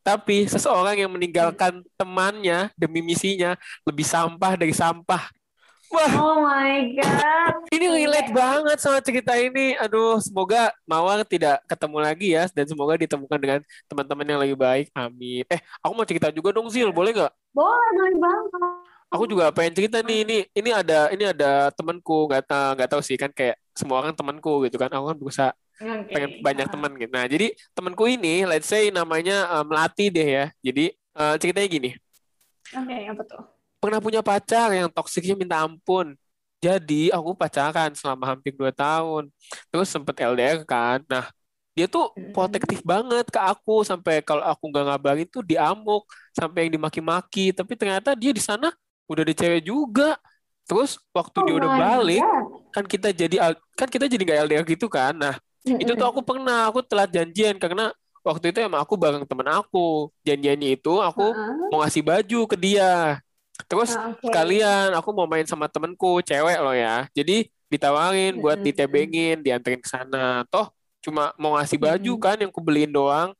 Tapi 0.00 0.48
seseorang 0.48 0.96
yang 0.96 1.12
meninggalkan 1.12 1.84
temannya 1.94 2.72
demi 2.76 3.00
misinya 3.00 3.56
lebih 3.86 4.04
sampah 4.04 4.56
dari 4.56 4.74
sampah. 4.74 5.30
Wah, 5.90 6.12
oh 6.22 6.46
my 6.46 6.94
god 6.94 7.60
ini 7.70 7.86
relate 7.86 8.30
banget 8.34 8.78
sama 8.82 8.98
cerita 8.98 9.32
ini. 9.38 9.78
Aduh, 9.78 10.18
semoga 10.18 10.74
Mawar 10.82 11.22
tidak 11.22 11.62
ketemu 11.70 11.98
lagi 12.02 12.28
ya 12.34 12.44
dan 12.50 12.66
semoga 12.66 12.98
ditemukan 12.98 13.38
dengan 13.38 13.60
teman-teman 13.86 14.26
yang 14.26 14.40
lebih 14.42 14.58
baik. 14.58 14.86
Amin. 14.90 15.46
Eh, 15.46 15.62
aku 15.78 15.92
mau 15.94 16.06
cerita 16.06 16.34
juga 16.34 16.50
dong, 16.50 16.66
Zil. 16.66 16.90
Boleh 16.90 17.14
nggak? 17.14 17.32
boleh 17.50 17.90
boleh 17.98 18.14
banget 18.18 18.50
Aku 19.10 19.26
juga 19.26 19.50
pengen 19.50 19.74
cerita 19.74 20.02
nih. 20.06 20.22
Ini 20.22 20.36
ini 20.54 20.70
ada 20.70 21.10
ini 21.10 21.24
ada 21.30 21.70
temanku. 21.74 22.30
Nggak 22.30 22.46
tahu 22.46 22.70
nggak 22.78 22.90
tahu 22.90 23.02
sih 23.02 23.18
kan 23.18 23.30
kayak 23.34 23.58
semua 23.80 23.96
orang 24.02 24.14
temanku 24.18 24.50
gitu 24.66 24.76
kan. 24.82 24.90
Aku 24.96 25.04
kan 25.10 25.16
berusaha 25.22 25.50
Oke. 25.80 26.12
pengen 26.14 26.30
banyak 26.46 26.66
teman 26.72 26.92
gitu. 27.00 27.12
Nah, 27.16 27.26
jadi 27.32 27.46
temanku 27.76 28.04
ini, 28.14 28.44
let's 28.50 28.68
say 28.72 28.82
namanya 28.98 29.34
eh, 29.54 29.64
Melati 29.68 30.04
deh 30.16 30.28
ya. 30.38 30.44
Jadi 30.66 30.82
eh, 30.94 31.34
ceritanya 31.42 31.68
gini. 31.76 31.90
Oke, 32.74 32.96
apa 33.12 33.22
tuh? 33.30 33.42
pernah 33.80 34.00
punya 34.02 34.20
pacar 34.20 34.68
yang 34.76 34.88
toksiknya 34.92 35.34
minta 35.38 35.56
ampun. 35.64 36.16
Jadi 36.60 37.08
aku 37.08 37.32
pacaran 37.32 37.92
selama 37.96 38.36
hampir 38.36 38.52
2 38.52 38.68
tahun. 38.74 39.32
Terus 39.72 39.88
sempet 39.88 40.14
LDR 40.20 40.60
kan. 40.68 41.00
Nah, 41.08 41.24
dia 41.72 41.88
tuh 41.88 42.12
protektif 42.36 42.84
banget 42.84 43.24
ke 43.32 43.40
aku 43.40 43.80
sampai 43.88 44.20
kalau 44.20 44.44
aku 44.44 44.68
nggak 44.68 44.84
ngabarin 44.92 45.28
tuh 45.32 45.40
diamuk 45.40 46.04
sampai 46.36 46.68
yang 46.68 46.72
dimaki-maki. 46.76 47.56
Tapi 47.56 47.72
ternyata 47.80 48.12
dia 48.12 48.32
di 48.36 48.42
sana 48.44 48.68
udah 49.08 49.22
ada 49.24 49.32
cewek 49.32 49.62
juga. 49.64 50.20
Terus 50.68 51.00
waktu 51.16 51.38
dia 51.48 51.54
Oh 51.56 51.60
udah 51.64 51.70
my 51.72 51.80
balik 51.80 52.24
God. 52.24 52.39
Kan 52.74 52.84
kita 52.86 53.08
jadi 53.14 53.36
kan 53.78 53.88
kita 53.90 54.04
jadi 54.12 54.22
nggak 54.26 54.38
LDR 54.46 54.64
gitu 54.68 54.86
kan. 54.90 55.12
Nah, 55.16 55.34
itu 55.80 55.92
tuh 55.98 56.06
aku 56.10 56.20
pernah 56.24 56.68
aku 56.70 56.80
telat 56.86 57.08
janjian 57.12 57.56
karena 57.62 57.92
waktu 58.26 58.52
itu 58.52 58.58
emang 58.64 58.80
aku 58.84 58.94
bareng 59.00 59.24
temen 59.28 59.48
aku. 59.50 60.08
Janjiannya 60.26 60.68
itu 60.76 60.90
aku 61.02 61.22
Heeh. 61.36 61.68
mau 61.72 61.78
ngasih 61.82 62.02
baju 62.04 62.38
ke 62.50 62.56
dia. 62.58 63.20
Terus 63.68 63.90
Ah, 63.92 64.10
oke. 64.10 64.24
sekalian 64.24 64.88
aku 64.96 65.08
mau 65.12 65.26
main 65.28 65.44
sama 65.44 65.66
temenku 65.68 66.24
cewek 66.24 66.58
loh 66.64 66.72
ya 66.72 67.04
jadi 67.12 67.44
ditawarin 67.70 68.40
buat 68.40 68.56
Mm-mm. 68.58 68.66
ditebengin 68.66 69.36
dianterin 69.44 69.80
ke 69.84 69.88
sana 69.90 70.42
toh 70.50 70.72
cuma 71.04 71.30
mau 71.38 71.54
ngasih 71.60 71.78
baju 71.78 72.12
Mm-mm. 72.16 72.24
kan 72.24 72.36
yang 72.40 72.50
aku 72.50 72.62
beliin 72.64 72.90
doang 72.90 73.30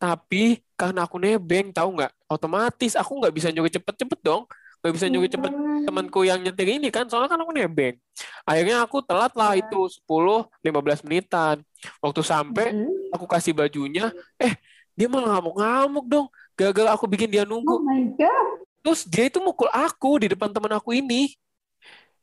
tapi 0.00 0.64
karena 0.80 1.04
aku 1.06 1.16
nebeng 1.20 1.70
tahu 1.76 1.88
nggak 2.00 2.12
otomatis 2.26 2.92
aku 2.96 3.12
nggak 3.20 3.34
bisa 3.36 3.48
nyuruh 3.52 3.68
cepet-cepet 3.72 4.18
dong 4.24 4.42
nggak 4.80 4.92
bisa 4.96 5.06
nyuruh 5.06 5.28
cepet 5.28 5.52
Hmm. 5.52 5.84
temanku 5.84 6.20
yang 6.24 6.40
nyetir 6.40 6.68
ini 6.68 6.88
kan 6.88 7.08
soalnya 7.08 7.32
kan 7.32 7.40
aku 7.40 7.52
nebeng 7.52 7.96
akhirnya 8.44 8.84
aku 8.84 9.00
telat 9.00 9.32
lah 9.32 9.56
Ya. 9.56 9.64
itu 9.64 9.80
10-15 10.00 11.00
menitan 11.04 11.56
waktu 12.00 12.20
sampai 12.20 12.72
Mm-mm. 12.72 13.12
aku 13.12 13.24
kasih 13.24 13.52
bajunya 13.52 14.12
eh 14.36 14.52
dia 14.92 15.08
malah 15.08 15.40
ngamuk-ngamuk 15.40 16.04
dong 16.04 16.26
gagal 16.52 16.86
aku 16.92 17.08
bikin 17.08 17.32
dia 17.32 17.44
nunggu 17.48 17.76
Oh 17.76 17.84
my 17.84 18.12
god. 18.16 18.60
Terus 18.80 19.04
dia 19.04 19.28
itu 19.28 19.36
mukul 19.40 19.68
aku 19.68 20.24
di 20.24 20.32
depan 20.32 20.48
teman 20.48 20.72
aku 20.72 20.96
ini. 20.96 21.36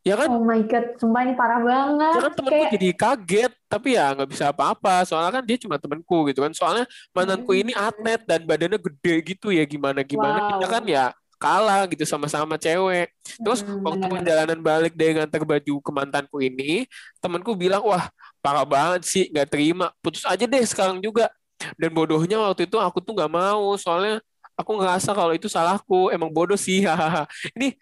Ya 0.02 0.18
kan? 0.18 0.26
Oh 0.26 0.42
my 0.42 0.66
god, 0.66 0.98
sumpah 0.98 1.22
ini 1.22 1.38
parah 1.38 1.62
banget. 1.62 2.14
Ya 2.18 2.22
kan 2.26 2.34
temanku 2.34 2.56
Kayak 2.58 2.72
jadi 2.74 2.90
kaget. 2.98 3.52
Tapi 3.70 3.88
ya 3.94 4.06
nggak 4.18 4.30
bisa 4.34 4.46
apa-apa. 4.50 5.06
Soalnya 5.06 5.38
kan 5.38 5.44
dia 5.46 5.58
cuma 5.62 5.78
temanku 5.78 6.26
gitu 6.32 6.42
kan. 6.42 6.50
Soalnya 6.58 6.90
mantanku 7.14 7.54
Hmm. 7.54 7.62
ini 7.62 7.74
atlet 7.78 8.26
dan 8.26 8.42
badannya 8.42 8.82
gede 8.82 9.16
gitu 9.22 9.54
ya. 9.54 9.70
Gimana-gimana. 9.70 10.58
Kita 10.58 10.66
Wow. 10.66 10.74
kan 10.74 10.84
ya 10.90 11.06
kalah 11.38 11.86
gitu 11.90 12.04
sama-sama 12.04 12.58
cewek. 12.58 13.14
Terus 13.40 13.62
Hmm, 13.62 13.86
waktu 13.86 14.06
perjalanan 14.10 14.60
balik 14.60 14.94
dia 14.98 15.14
ngantar 15.14 15.42
baju 15.46 15.74
ke 15.80 15.92
mantanku 15.94 16.38
ini, 16.42 16.90
temanku 17.22 17.54
bilang, 17.54 17.82
wah 17.86 18.10
parah 18.42 18.66
banget 18.66 19.06
sih, 19.06 19.24
nggak 19.30 19.48
terima. 19.50 19.94
Putus 20.02 20.26
aja 20.26 20.44
deh 20.44 20.64
sekarang 20.66 20.98
juga. 21.00 21.30
Dan 21.78 21.90
bodohnya 21.94 22.38
waktu 22.42 22.70
itu 22.70 22.78
aku 22.78 23.02
tuh 23.02 23.14
nggak 23.18 23.32
mau. 23.32 23.74
Soalnya 23.78 24.22
aku 24.58 24.72
ngerasa 24.78 25.14
kalau 25.14 25.34
itu 25.34 25.50
salahku. 25.50 26.10
Emang 26.14 26.30
bodoh 26.34 26.58
sih. 26.58 26.86
hahaha. 26.88 27.26
ini 27.58 27.78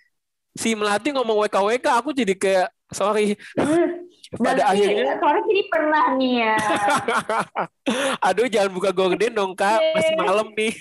si 0.56 0.72
Melati 0.72 1.12
ngomong 1.12 1.44
WKWK, 1.48 1.88
aku 2.00 2.16
jadi 2.16 2.34
kayak, 2.36 2.68
sorry. 2.92 3.36
Hmm. 3.60 4.04
Pada 4.36 4.42
Berarti 4.42 4.64
akhirnya, 4.66 5.16
Tori 5.22 5.42
ini 5.54 5.64
pernah 5.70 6.06
nih 6.18 6.34
ya. 6.42 6.56
aduh 8.28 8.50
jangan 8.50 8.72
buka 8.74 8.90
gorden 8.90 9.32
dong 9.32 9.54
kak, 9.54 9.78
masih 9.94 10.16
malam 10.18 10.50
nih. 10.58 10.74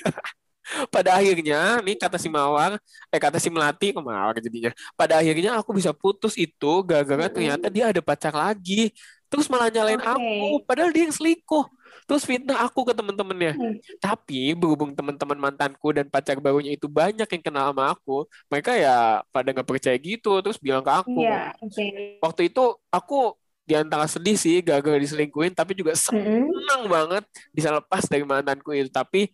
Pada 0.89 1.21
akhirnya, 1.21 1.81
nih 1.85 1.97
kata 1.97 2.17
si 2.17 2.33
Mawar, 2.33 2.81
eh 3.13 3.21
kata 3.21 3.37
si 3.37 3.53
Melati, 3.53 3.93
kok 3.93 4.05
Mawar 4.05 4.37
jadinya. 4.41 4.73
Pada 4.97 5.21
akhirnya 5.21 5.61
aku 5.61 5.77
bisa 5.77 5.93
putus 5.93 6.35
itu 6.41 6.73
gara-gara 6.87 7.29
ternyata 7.29 7.69
dia 7.69 7.93
ada 7.93 8.01
pacar 8.01 8.33
lagi. 8.33 8.93
Terus 9.29 9.51
malah 9.51 9.69
nyalain 9.69 10.01
Oke. 10.01 10.11
aku, 10.15 10.47
padahal 10.65 10.91
dia 10.95 11.05
yang 11.09 11.15
selingkuh. 11.15 11.67
terus 12.05 12.29
fitnah 12.29 12.61
aku 12.61 12.85
ke 12.85 12.93
teman-temannya 12.93 13.57
hmm. 13.57 13.75
tapi 13.97 14.53
berhubung 14.53 14.93
teman-teman 14.93 15.41
mantanku 15.41 15.89
dan 15.97 16.05
pacar 16.05 16.37
barunya 16.37 16.77
itu 16.77 16.85
banyak 16.85 17.25
yang 17.25 17.43
kenal 17.43 17.73
sama 17.73 17.97
aku 17.97 18.29
mereka 18.53 18.77
ya 18.77 19.25
pada 19.33 19.49
nggak 19.49 19.65
percaya 19.65 19.97
gitu 19.97 20.37
terus 20.45 20.61
bilang 20.61 20.85
ke 20.85 20.93
aku 20.93 21.25
yeah, 21.25 21.57
okay. 21.65 22.21
waktu 22.21 22.53
itu 22.53 22.77
aku 22.93 23.33
di 23.65 23.73
antara 23.73 24.05
sedih 24.05 24.37
sih 24.37 24.61
gagal 24.61 25.01
diselingkuhin 25.01 25.57
tapi 25.57 25.73
juga 25.73 25.97
senang 25.97 26.53
mm-hmm. 26.53 26.85
banget 26.85 27.25
bisa 27.49 27.73
lepas 27.73 28.05
dari 28.05 28.21
mantanku 28.21 28.77
itu 28.77 28.93
tapi 28.93 29.33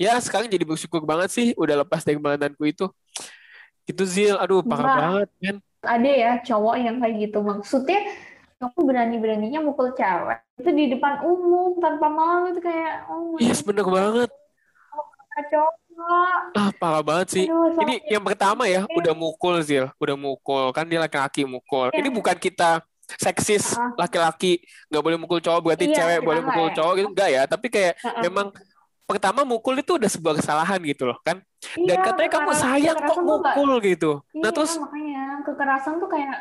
ya 0.00 0.16
sekarang 0.20 0.48
jadi 0.48 0.64
bersyukur 0.64 1.02
banget 1.04 1.30
sih 1.32 1.46
udah 1.54 1.86
lepas 1.86 2.02
dari 2.02 2.18
mantanku 2.18 2.64
itu. 2.68 2.86
Itu 3.86 4.06
Zil. 4.06 4.38
Aduh 4.38 4.62
parah 4.62 4.86
nah, 4.86 4.96
banget 4.98 5.28
kan 5.42 5.56
ada 5.82 6.10
ya 6.10 6.32
cowok 6.42 6.74
yang 6.78 6.96
kayak 7.02 7.14
gitu. 7.28 7.38
Maksudnya 7.42 8.00
kamu 8.62 8.78
berani-beraninya 8.86 9.58
mukul 9.58 9.90
cewek 9.98 10.38
itu 10.62 10.70
di 10.70 10.84
depan 10.94 11.26
umum 11.26 11.82
tanpa 11.82 12.06
malu 12.06 12.54
itu 12.54 12.62
kayak 12.62 13.10
oh 13.10 13.34
yes 13.42 13.66
bener 13.66 13.82
banget. 13.82 14.30
Coba 15.50 16.22
ah 16.54 16.70
parah 16.78 17.02
banget 17.02 17.28
sih. 17.34 17.44
Aduh, 17.50 17.74
ini 17.82 17.98
yang 18.06 18.22
pertama 18.22 18.70
ya 18.70 18.86
udah 18.86 19.12
mukul 19.16 19.58
Zil. 19.66 19.90
Udah 19.98 20.14
mukul. 20.14 20.70
Kan 20.70 20.86
dia 20.86 21.02
laki-laki 21.02 21.42
mukul. 21.42 21.90
Yeah. 21.90 22.00
ini 22.04 22.08
bukan 22.14 22.38
kita 22.38 22.84
seksis 23.18 23.76
laki-laki 23.98 24.62
nggak 24.88 25.02
boleh 25.04 25.18
mukul 25.20 25.36
cowok 25.42 25.60
berarti 25.60 25.90
iya, 25.90 25.96
cewek 26.00 26.18
boleh 26.22 26.40
mukul 26.46 26.68
ya. 26.70 26.74
cowok 26.78 26.92
gitu. 26.96 27.08
Enggak 27.10 27.28
ya 27.34 27.42
tapi 27.50 27.66
kayak 27.66 27.92
uh 27.98 28.08
-uh. 28.08 28.22
memang 28.22 28.46
pertama 29.12 29.44
mukul 29.44 29.76
itu 29.76 30.00
udah 30.00 30.08
sebuah 30.08 30.34
kesalahan 30.40 30.80
gitu 30.80 31.04
loh 31.04 31.20
kan? 31.20 31.44
Dan 31.76 31.96
iya, 32.00 32.04
katanya 32.04 32.30
kamu 32.32 32.50
sayang 32.56 32.98
kok 33.04 33.18
mukul 33.20 33.70
gitu. 33.84 34.10
Nah, 34.18 34.32
iya, 34.32 34.40
nah 34.40 34.50
terus 34.50 34.72
makanya 34.80 35.22
kekerasan 35.44 35.94
tuh 36.00 36.08
kayak 36.08 36.36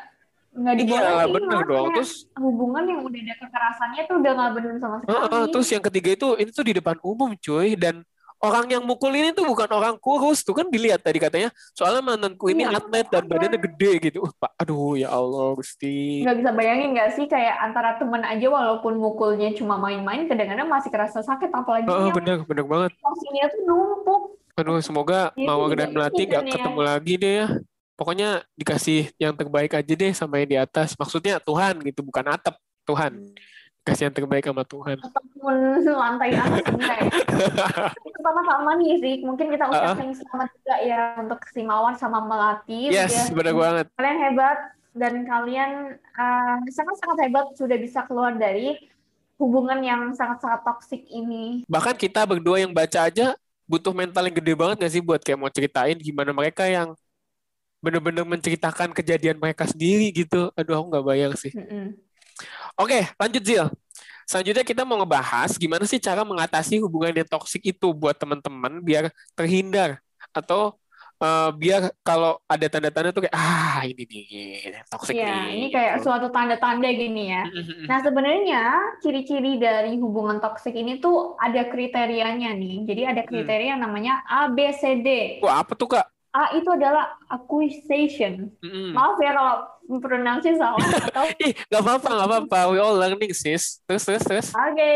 nggak 0.52 0.76
dibolehin 0.80 1.12
iya, 1.12 1.26
bener 1.28 1.62
dong. 1.68 1.86
Terus 1.96 2.12
hubungan 2.36 2.84
yang 2.88 3.00
udah 3.04 3.20
ada 3.24 3.36
kekerasannya 3.40 4.02
tuh 4.08 4.16
udah 4.20 4.32
nggak 4.36 4.52
bener 4.56 4.72
sama 4.80 4.96
sekali. 5.04 5.16
Uh, 5.16 5.28
uh, 5.28 5.44
terus 5.52 5.68
yang 5.72 5.84
ketiga 5.84 6.10
itu 6.16 6.28
ini 6.40 6.50
tuh 6.52 6.66
di 6.66 6.74
depan 6.76 6.98
umum 7.04 7.30
cuy. 7.36 7.76
Dan 7.76 8.04
orang 8.42 8.66
yang 8.68 8.84
mukul 8.84 9.14
ini 9.14 9.32
tuh 9.32 9.46
bukan 9.46 9.70
orang 9.70 9.96
kurus. 10.02 10.42
Tuh 10.42 10.58
kan 10.58 10.68
dilihat 10.68 11.06
tadi 11.06 11.22
katanya. 11.22 11.50
Soalnya 11.78 12.02
mantanku 12.02 12.50
ini 12.50 12.66
iya, 12.66 12.76
atlet 12.76 13.08
dan 13.08 13.24
badannya 13.30 13.60
gede 13.62 13.92
gitu. 14.12 14.26
Uh, 14.26 14.34
pak 14.36 14.52
aduh 14.58 14.98
ya 14.98 15.14
allah 15.14 15.54
gusti. 15.56 16.26
Nggak 16.26 16.38
bisa 16.42 16.52
bayangin 16.52 16.90
nggak 16.98 17.10
sih 17.16 17.26
kayak 17.30 17.56
antara 17.62 17.96
teman 18.02 18.26
aja 18.26 18.48
walaupun 18.50 18.98
mukulnya 18.98 19.54
cuma 19.54 19.78
main-main 19.78 20.26
kadang-kadang 20.26 20.68
masih 20.68 20.90
kerasa 20.90 21.22
sakit 21.22 21.54
apalagi 21.54 21.88
oh, 21.88 22.10
yang 22.10 22.16
bener 22.18 22.38
bener 22.44 22.66
banget. 22.66 22.92
emosinya 22.98 23.46
tuh 23.54 23.62
numpuk. 23.64 24.22
Aduh 24.60 24.84
semoga 24.84 25.32
gitu, 25.38 25.48
mawar 25.48 25.74
dan 25.78 25.90
melati 25.96 26.22
nggak 26.28 26.44
ya. 26.44 26.52
ketemu 26.58 26.82
lagi 26.82 27.14
deh 27.16 27.34
ya. 27.46 27.48
Pokoknya 27.96 28.30
dikasih 28.58 29.14
yang 29.22 29.38
terbaik 29.38 29.78
aja 29.78 29.94
deh 29.94 30.12
sama 30.18 30.42
yang 30.42 30.50
di 30.50 30.58
atas. 30.58 30.98
Maksudnya 30.98 31.38
Tuhan 31.38 31.78
gitu 31.86 32.02
bukan 32.02 32.34
atap 32.34 32.58
Tuhan 32.90 33.14
kasih 33.82 34.10
yang 34.10 34.16
terbaik 34.16 34.46
sama 34.46 34.62
Tuhan 34.62 34.98
ataupun 35.02 35.56
lantai 35.90 36.38
atas 36.38 36.62
ya 36.70 36.96
sama-sama 38.26 38.78
nih 38.78 39.02
sih 39.02 39.16
mungkin 39.26 39.50
kita 39.50 39.66
ucapin 39.66 40.14
uh, 40.14 40.18
selamat 40.22 40.50
juga 40.54 40.76
ya 40.86 41.02
untuk 41.18 41.40
si 41.50 41.62
Mawar 41.66 41.98
sama 41.98 42.22
Melati 42.22 42.94
yes 42.94 43.30
ya. 43.30 43.34
benar 43.34 43.54
banget 43.58 43.86
kalian 43.98 44.18
hebat 44.22 44.60
dan 44.94 45.14
kalian 45.26 45.72
uh, 46.14 46.58
sangat-sangat 46.70 47.18
hebat 47.26 47.46
sudah 47.58 47.78
bisa 47.82 48.06
keluar 48.06 48.38
dari 48.38 48.78
hubungan 49.42 49.82
yang 49.82 50.02
sangat-sangat 50.14 50.62
toksik 50.62 51.02
ini 51.10 51.66
bahkan 51.66 51.98
kita 51.98 52.22
berdua 52.30 52.62
yang 52.62 52.70
baca 52.70 53.10
aja 53.10 53.34
butuh 53.66 53.98
mental 53.98 54.30
yang 54.30 54.38
gede 54.38 54.54
banget 54.54 54.76
gak 54.86 54.94
sih 54.94 55.02
buat 55.02 55.26
kayak 55.26 55.40
mau 55.42 55.50
ceritain 55.50 55.98
gimana 55.98 56.30
mereka 56.30 56.70
yang 56.70 56.94
bener-bener 57.82 58.22
menceritakan 58.22 58.94
kejadian 58.94 59.42
mereka 59.42 59.66
sendiri 59.66 60.14
gitu. 60.14 60.54
Aduh, 60.54 60.78
aku 60.78 60.86
nggak 60.94 61.06
bayang 61.06 61.34
sih. 61.34 61.50
Mm 61.50 61.66
-hmm. 61.66 62.11
Oke, 62.80 63.08
lanjut 63.20 63.44
Zil. 63.44 63.68
Selanjutnya 64.30 64.64
kita 64.64 64.88
mau 64.88 64.96
ngebahas 65.02 65.60
gimana 65.60 65.84
sih 65.84 66.00
cara 66.00 66.24
mengatasi 66.24 66.80
hubungan 66.80 67.12
yang 67.12 67.28
toksik 67.28 67.68
itu 67.68 67.92
buat 67.92 68.16
teman-teman 68.16 68.80
biar 68.80 69.12
terhindar 69.36 70.00
atau 70.32 70.80
uh, 71.20 71.52
biar 71.52 71.92
kalau 72.00 72.40
ada 72.48 72.64
tanda-tanda 72.72 73.12
tuh 73.12 73.28
kayak 73.28 73.36
ah 73.36 73.84
ini 73.84 74.04
nih 74.08 74.26
toksik 74.88 75.20
ya, 75.20 75.52
nih. 75.52 75.52
ini 75.52 75.68
kayak 75.68 76.00
suatu 76.00 76.32
tanda-tanda 76.32 76.88
gini 76.96 77.28
ya. 77.28 77.44
Nah 77.92 78.00
sebenarnya 78.00 78.96
ciri-ciri 79.04 79.60
dari 79.60 80.00
hubungan 80.00 80.40
toksik 80.40 80.80
ini 80.80 81.04
tuh 81.04 81.36
ada 81.36 81.68
kriterianya 81.68 82.56
nih. 82.56 82.88
Jadi 82.88 83.02
ada 83.04 83.22
kriteria 83.28 83.76
yang 83.76 83.84
namanya 83.84 84.24
A 84.32 84.48
B 84.48 84.72
C 84.72 85.04
D. 85.04 85.10
Wah 85.44 85.60
apa 85.60 85.76
tuh 85.76 85.92
kak? 85.92 86.08
A 86.32 86.56
itu 86.56 86.70
adalah 86.72 87.20
acquisition. 87.28 88.56
Mm-hmm. 88.64 88.96
Maaf 88.96 89.20
ya 89.20 89.32
kalau 89.36 89.56
pronunciasi 90.00 90.56
salah. 90.56 90.80
Atau... 90.80 91.28
Ih, 91.44 91.52
gak 91.68 91.82
apa-apa, 91.84 92.10
gak 92.16 92.30
apa-apa. 92.32 92.60
We 92.72 92.80
all 92.80 92.96
learning, 92.96 93.36
sis. 93.36 93.84
Terus, 93.84 94.08
terus, 94.08 94.24
terus. 94.24 94.48
Oke. 94.56 94.72
Okay. 94.72 94.96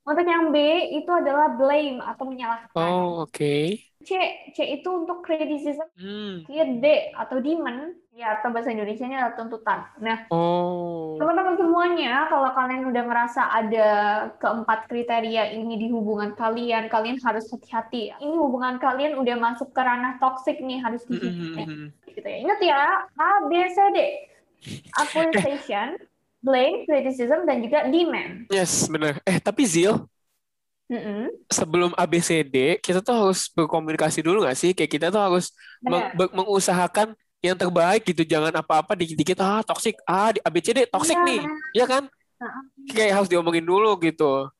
Untuk 0.00 0.24
yang 0.24 0.48
B 0.48 0.56
itu 0.96 1.10
adalah 1.12 1.52
blame 1.52 2.00
atau 2.00 2.24
menyalahkan. 2.24 2.72
Oh, 2.72 3.28
oke. 3.28 3.36
Okay. 3.36 3.89
C, 4.00 4.16
C 4.56 4.58
itu 4.80 4.88
untuk 4.88 5.20
criticism. 5.20 5.84
Hmm. 6.00 6.48
D 6.80 6.84
atau 7.12 7.36
demon 7.40 7.92
ya 8.16 8.40
atau 8.40 8.52
bahasa 8.52 8.72
Indonesia-nya 8.72 9.16
adalah 9.16 9.36
tuntutan. 9.36 9.80
Nah, 10.00 10.28
oh. 10.28 11.16
teman-teman 11.16 11.56
semuanya, 11.56 12.28
kalau 12.28 12.52
kalian 12.52 12.84
udah 12.88 13.02
ngerasa 13.06 13.42
ada 13.48 13.88
keempat 14.36 14.88
kriteria 14.92 15.56
ini 15.56 15.80
di 15.80 15.88
hubungan 15.88 16.36
kalian, 16.36 16.92
kalian 16.92 17.16
harus 17.24 17.48
hati-hati. 17.48 18.12
Ini 18.20 18.34
hubungan 18.36 18.76
kalian 18.76 19.16
udah 19.16 19.36
masuk 19.40 19.72
ke 19.72 19.80
ranah 19.80 20.20
toxic 20.20 20.60
nih, 20.60 20.84
harus 20.84 21.00
dihindari. 21.08 21.64
Mm 21.64 21.92
-hmm. 21.92 22.12
gitu 22.12 22.28
ya. 22.28 22.38
Ingat 22.44 22.58
ya, 22.60 22.82
A, 23.16 23.28
B, 23.48 23.52
C, 23.72 23.78
D. 23.96 23.98
Accusation, 25.00 25.96
blame, 26.44 26.84
criticism, 26.84 27.48
dan 27.48 27.64
juga 27.64 27.88
demand. 27.88 28.52
Yes, 28.52 28.84
benar. 28.92 29.16
Eh, 29.24 29.40
tapi 29.40 29.64
Zil, 29.64 29.96
mm 30.90 31.00
-hmm. 31.00 31.26
sebelum 31.46 31.90
ABCD, 31.94 32.82
kita 32.82 32.98
tuh 32.98 33.14
harus 33.14 33.46
berkomunikasi 33.54 34.26
dulu 34.26 34.42
nggak 34.42 34.58
sih? 34.58 34.74
Kayak 34.74 34.90
kita 34.90 35.06
tuh 35.14 35.22
harus 35.22 35.54
meng 35.80 36.10
mengusahakan 36.34 37.14
yang 37.40 37.54
terbaik 37.54 38.02
gitu. 38.02 38.26
Jangan 38.26 38.50
apa-apa 38.58 38.98
dikit-dikit 38.98 39.38
ah 39.40 39.62
toksik 39.62 39.96
ah 40.04 40.34
di 40.34 40.42
ABCD 40.42 40.90
toksik 40.90 41.16
ya. 41.22 41.26
nih. 41.26 41.40
Ya 41.72 41.84
kan? 41.86 42.10
Kayak 42.90 43.22
harus 43.22 43.28
diomongin 43.30 43.64
dulu 43.64 43.94
gitu. 44.02 44.50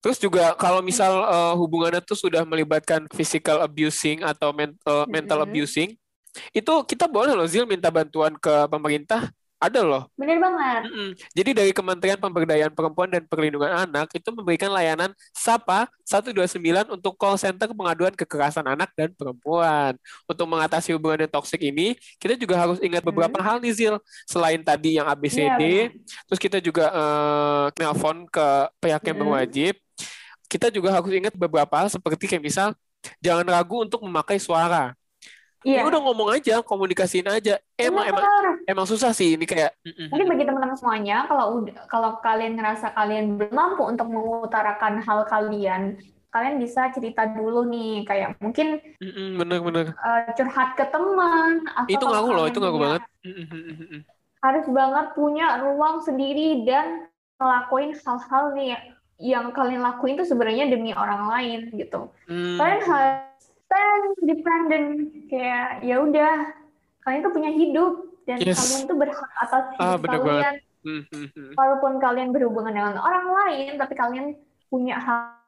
Terus 0.00 0.22
juga 0.22 0.54
kalau 0.54 0.78
misal 0.86 1.26
uh, 1.26 1.54
hubungannya 1.58 1.98
tuh 1.98 2.14
sudah 2.14 2.46
melibatkan 2.46 3.10
physical 3.10 3.58
abusing 3.66 4.22
atau 4.22 4.54
mental, 4.54 5.02
mental 5.10 5.42
abusing 5.42 5.98
itu 6.52 6.72
kita 6.84 7.08
boleh 7.08 7.32
loh 7.32 7.48
Zil 7.48 7.64
minta 7.64 7.88
bantuan 7.88 8.36
ke 8.36 8.54
pemerintah 8.68 9.32
ada 9.56 9.80
loh. 9.80 10.04
Bener 10.20 10.36
banget. 10.36 10.82
Mm 10.84 10.92
-mm. 10.92 11.10
Jadi 11.32 11.50
dari 11.56 11.72
Kementerian 11.72 12.20
Pemberdayaan 12.20 12.72
Perempuan 12.76 13.08
dan 13.08 13.24
Perlindungan 13.24 13.88
Anak 13.88 14.12
itu 14.12 14.28
memberikan 14.28 14.68
layanan 14.68 15.16
SAPA 15.32 15.88
129 16.04 16.60
untuk 16.92 17.16
call 17.16 17.40
center 17.40 17.72
pengaduan 17.72 18.12
kekerasan 18.12 18.68
anak 18.68 18.92
dan 18.92 19.16
perempuan. 19.16 19.96
Untuk 20.28 20.44
mengatasi 20.44 20.92
hubungan 20.92 21.24
yang 21.24 21.32
toksik 21.32 21.64
ini, 21.64 21.96
kita 22.20 22.36
juga 22.36 22.60
harus 22.60 22.78
ingat 22.84 23.00
beberapa 23.00 23.40
hmm. 23.40 23.46
hal 23.48 23.56
nih 23.64 23.72
Zil. 23.72 23.96
Selain 24.28 24.60
tadi 24.60 25.00
yang 25.00 25.08
ABCD, 25.08 25.62
ya, 25.64 25.84
terus 26.28 26.40
kita 26.40 26.60
juga 26.60 26.92
uh, 26.92 27.66
nelpon 27.80 28.28
ke 28.28 28.46
pihak 28.76 29.02
yang 29.08 29.16
hmm. 29.16 29.24
berwajib. 29.24 29.74
Kita 30.46 30.68
juga 30.68 30.94
harus 30.94 31.10
ingat 31.10 31.34
beberapa 31.34 31.72
hal 31.74 31.88
seperti 31.88 32.28
kayak 32.28 32.44
misal 32.44 32.68
jangan 33.24 33.46
ragu 33.48 33.82
untuk 33.82 34.04
memakai 34.04 34.36
suara 34.36 34.94
Iya. 35.64 35.82
Ya 35.82 35.88
udah 35.88 36.00
ngomong 36.04 36.28
aja, 36.36 36.60
komunikasiin 36.60 37.26
aja. 37.26 37.56
Emang 37.80 38.04
emang 38.06 38.24
emang 38.68 38.86
susah 38.86 39.16
sih 39.16 39.34
ini 39.38 39.48
kayak. 39.48 39.72
Mungkin 39.82 40.28
bagi 40.28 40.44
teman-teman 40.44 40.76
semuanya, 40.76 41.24
kalau 41.30 41.64
kalau 41.88 42.10
kalian 42.20 42.60
ngerasa 42.60 42.92
kalian 42.92 43.40
belum 43.40 43.54
mampu 43.54 43.82
untuk 43.88 44.06
mengutarakan 44.12 45.00
hal 45.00 45.24
kalian, 45.26 45.96
kalian 46.30 46.60
bisa 46.60 46.92
cerita 46.92 47.24
dulu 47.32 47.64
nih, 47.66 48.04
kayak 48.04 48.36
mungkin 48.44 48.78
bener-bener 49.40 49.96
uh, 49.96 50.28
curhat 50.36 50.76
ke 50.76 50.84
teman. 50.92 51.64
Itu 51.88 52.04
ngaku 52.04 52.30
loh, 52.36 52.46
itu 52.46 52.58
ngaku 52.60 52.78
banget. 52.78 53.02
Harus 54.44 54.66
banget 54.70 55.06
punya 55.16 55.58
ruang 55.64 56.04
sendiri 56.04 56.62
dan 56.68 57.08
ngelakuin 57.40 57.96
hal-hal 57.96 58.44
nih 58.54 58.76
yang 59.16 59.48
kalian 59.56 59.80
lakuin 59.80 60.20
itu 60.20 60.28
sebenarnya 60.28 60.68
demi 60.68 60.92
orang 60.92 61.24
lain 61.32 61.72
gitu. 61.72 62.12
Hmm. 62.28 62.60
Kalian 62.60 62.80
harus 62.84 63.45
stand 63.66 64.14
dependent 64.22 64.88
kayak 65.26 65.82
ya 65.82 66.00
udah. 66.00 66.34
Kalian 67.02 67.22
tuh 67.22 67.34
punya 67.34 67.50
hidup 67.54 67.92
dan 68.26 68.42
yes. 68.42 68.58
kalian 68.58 68.82
tuh 68.90 68.96
berhak 68.98 69.30
atas 69.38 69.64
ah, 69.78 69.94
hidup 69.94 70.10
ah, 70.10 70.18
kalian. 70.18 70.54
hmm, 70.82 71.02
hmm, 71.06 71.28
hmm. 71.30 71.52
walaupun 71.54 71.92
kalian 72.02 72.34
berhubungan 72.34 72.74
dengan 72.74 72.98
orang 72.98 73.26
lain 73.30 73.78
tapi 73.78 73.94
kalian 73.94 74.26
punya 74.66 74.98
hak 74.98 75.38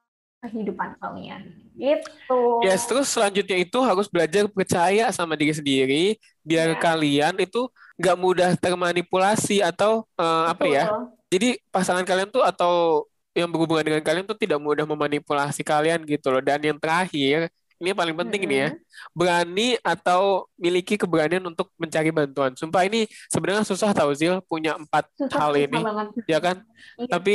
kehidupan 0.47 0.95
kalian. 1.03 1.51
Gitu. 1.75 2.43
Yes 2.63 2.87
terus 2.87 3.11
selanjutnya 3.11 3.59
itu 3.59 3.79
harus 3.83 4.07
belajar 4.07 4.47
percaya 4.47 5.11
sama 5.11 5.35
diri 5.35 5.51
sendiri 5.51 6.05
biar 6.47 6.75
yeah. 6.75 6.79
kalian 6.79 7.35
itu 7.43 7.67
nggak 7.99 8.19
mudah 8.19 8.51
termanipulasi 8.55 9.59
atau 9.63 10.07
uh, 10.15 10.47
apa 10.55 10.67
ya 10.71 10.87
jadi 11.29 11.61
pasangan 11.69 12.09
kalian 12.09 12.31
tuh 12.33 12.41
atau 12.41 13.05
yang 13.37 13.53
berhubungan 13.53 13.85
dengan 13.85 14.03
kalian 14.03 14.25
tuh 14.25 14.35
tidak 14.35 14.59
mudah 14.59 14.89
memanipulasi 14.89 15.63
kalian 15.63 16.03
gitu 16.09 16.33
loh. 16.33 16.43
Dan 16.43 16.59
yang 16.65 16.79
terakhir 16.81 17.53
ini 17.79 17.95
paling 17.95 18.17
penting 18.19 18.43
mm 18.45 18.51
-hmm. 18.51 18.59
ini 18.59 18.65
ya. 18.67 18.71
Berani 19.15 19.69
atau 19.81 20.47
miliki 20.59 20.99
keberanian 20.99 21.43
untuk 21.47 21.71
mencari 21.79 22.11
bantuan. 22.11 22.53
Sumpah 22.59 22.83
ini 22.85 23.07
sebenarnya 23.31 23.63
susah 23.63 23.95
tahu 23.95 24.11
Zil 24.19 24.43
punya 24.45 24.75
empat 24.75 25.07
susah, 25.15 25.39
hal 25.39 25.53
susah 25.55 25.65
ini, 25.65 25.79
banget. 25.79 26.07
ya 26.27 26.39
kan? 26.43 26.57
Iya. 26.99 27.09
Tapi 27.15 27.35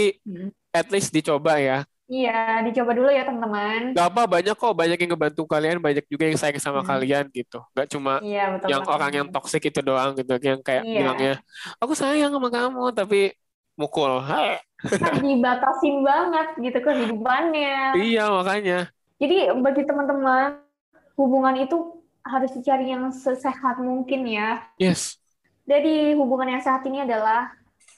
at 0.76 0.88
least 0.92 1.16
dicoba 1.16 1.60
ya. 1.60 1.88
Iya, 2.12 2.62
dicoba 2.68 2.92
dulu 2.92 3.10
ya 3.10 3.24
teman-teman. 3.24 3.96
Gak 3.96 4.08
apa, 4.12 4.22
banyak 4.28 4.56
kok, 4.60 4.76
banyak 4.76 5.00
yang 5.00 5.12
ngebantu 5.16 5.42
kalian, 5.48 5.80
banyak 5.80 6.04
juga 6.12 6.28
yang 6.28 6.38
sayang 6.38 6.60
sama 6.60 6.84
hmm. 6.84 6.90
kalian 6.92 7.26
gitu. 7.32 7.64
Gak 7.72 7.88
cuma 7.90 8.20
iya, 8.20 8.54
betul, 8.54 8.68
yang 8.70 8.84
betul. 8.84 8.94
orang 8.94 9.12
yang 9.16 9.28
toksik 9.32 9.64
itu 9.72 9.80
doang 9.80 10.12
gitu, 10.20 10.36
yang 10.44 10.60
kayak 10.60 10.84
iya. 10.84 11.00
bilangnya, 11.00 11.34
aku 11.80 11.96
sayang 11.96 12.36
sama 12.36 12.52
kamu, 12.52 12.92
tapi 12.92 13.32
mukul. 13.80 14.20
Kan 14.84 15.24
dibatasin 15.24 16.04
banget 16.04 16.48
gitu 16.60 16.80
kehidupannya. 16.84 17.96
Iya, 17.96 18.24
makanya. 18.30 18.80
Jadi 19.22 19.52
bagi 19.62 19.84
teman-teman, 19.86 20.62
hubungan 21.18 21.56
itu 21.60 22.02
harus 22.24 22.52
dicari 22.56 22.90
yang 22.90 23.12
sesehat 23.12 23.80
mungkin 23.84 24.26
ya. 24.26 24.64
Yes. 24.80 25.20
Jadi 25.68 26.16
hubungan 26.16 26.56
yang 26.56 26.64
sehat 26.64 26.84
ini 26.88 27.04
adalah 27.04 27.52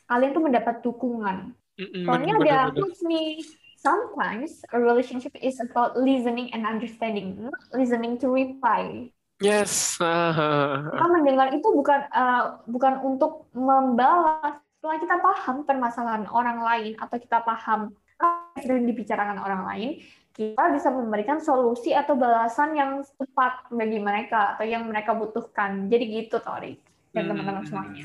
kalian 0.06 0.34
tuh 0.34 0.44
mendapat 0.44 0.76
dukungan. 0.86 1.54
Mm 1.76 1.88
-mm, 1.92 2.04
Soalnya 2.06 2.34
ada 2.40 2.58
quotes 2.72 3.02
nih 3.04 3.42
sometimes 3.86 4.66
a 4.74 4.78
relationship 4.82 5.34
is 5.38 5.62
about 5.62 5.94
listening 5.94 6.50
and 6.58 6.66
understanding, 6.66 7.38
not 7.38 7.62
listening 7.74 8.18
to 8.18 8.34
reply. 8.34 9.14
Yes. 9.44 10.00
kita 10.00 11.08
mendengar 11.12 11.52
itu 11.52 11.68
bukan 11.70 12.08
uh, 12.10 12.66
bukan 12.66 12.94
untuk 13.06 13.52
membalas. 13.54 14.58
Setelah 14.80 15.02
kita 15.02 15.18
paham 15.18 15.56
permasalahan 15.66 16.26
orang 16.30 16.62
lain 16.62 16.94
atau 17.02 17.18
kita 17.18 17.42
paham 17.42 17.90
apa 18.22 18.62
yang 18.62 18.86
dibicarakan 18.86 19.42
orang 19.42 19.66
lain, 19.66 19.90
kita 20.36 20.68
bisa 20.76 20.92
memberikan 20.92 21.40
solusi 21.40 21.96
atau 21.96 22.20
balasan 22.20 22.76
yang 22.76 23.00
tepat 23.16 23.72
bagi 23.72 24.04
mereka 24.04 24.60
atau 24.60 24.68
yang 24.68 24.84
mereka 24.84 25.16
butuhkan. 25.16 25.88
Jadi 25.88 26.04
gitu, 26.12 26.44
Tori 26.44 26.76
dan 27.16 27.32
teman-teman 27.32 27.64
semuanya. 27.64 28.04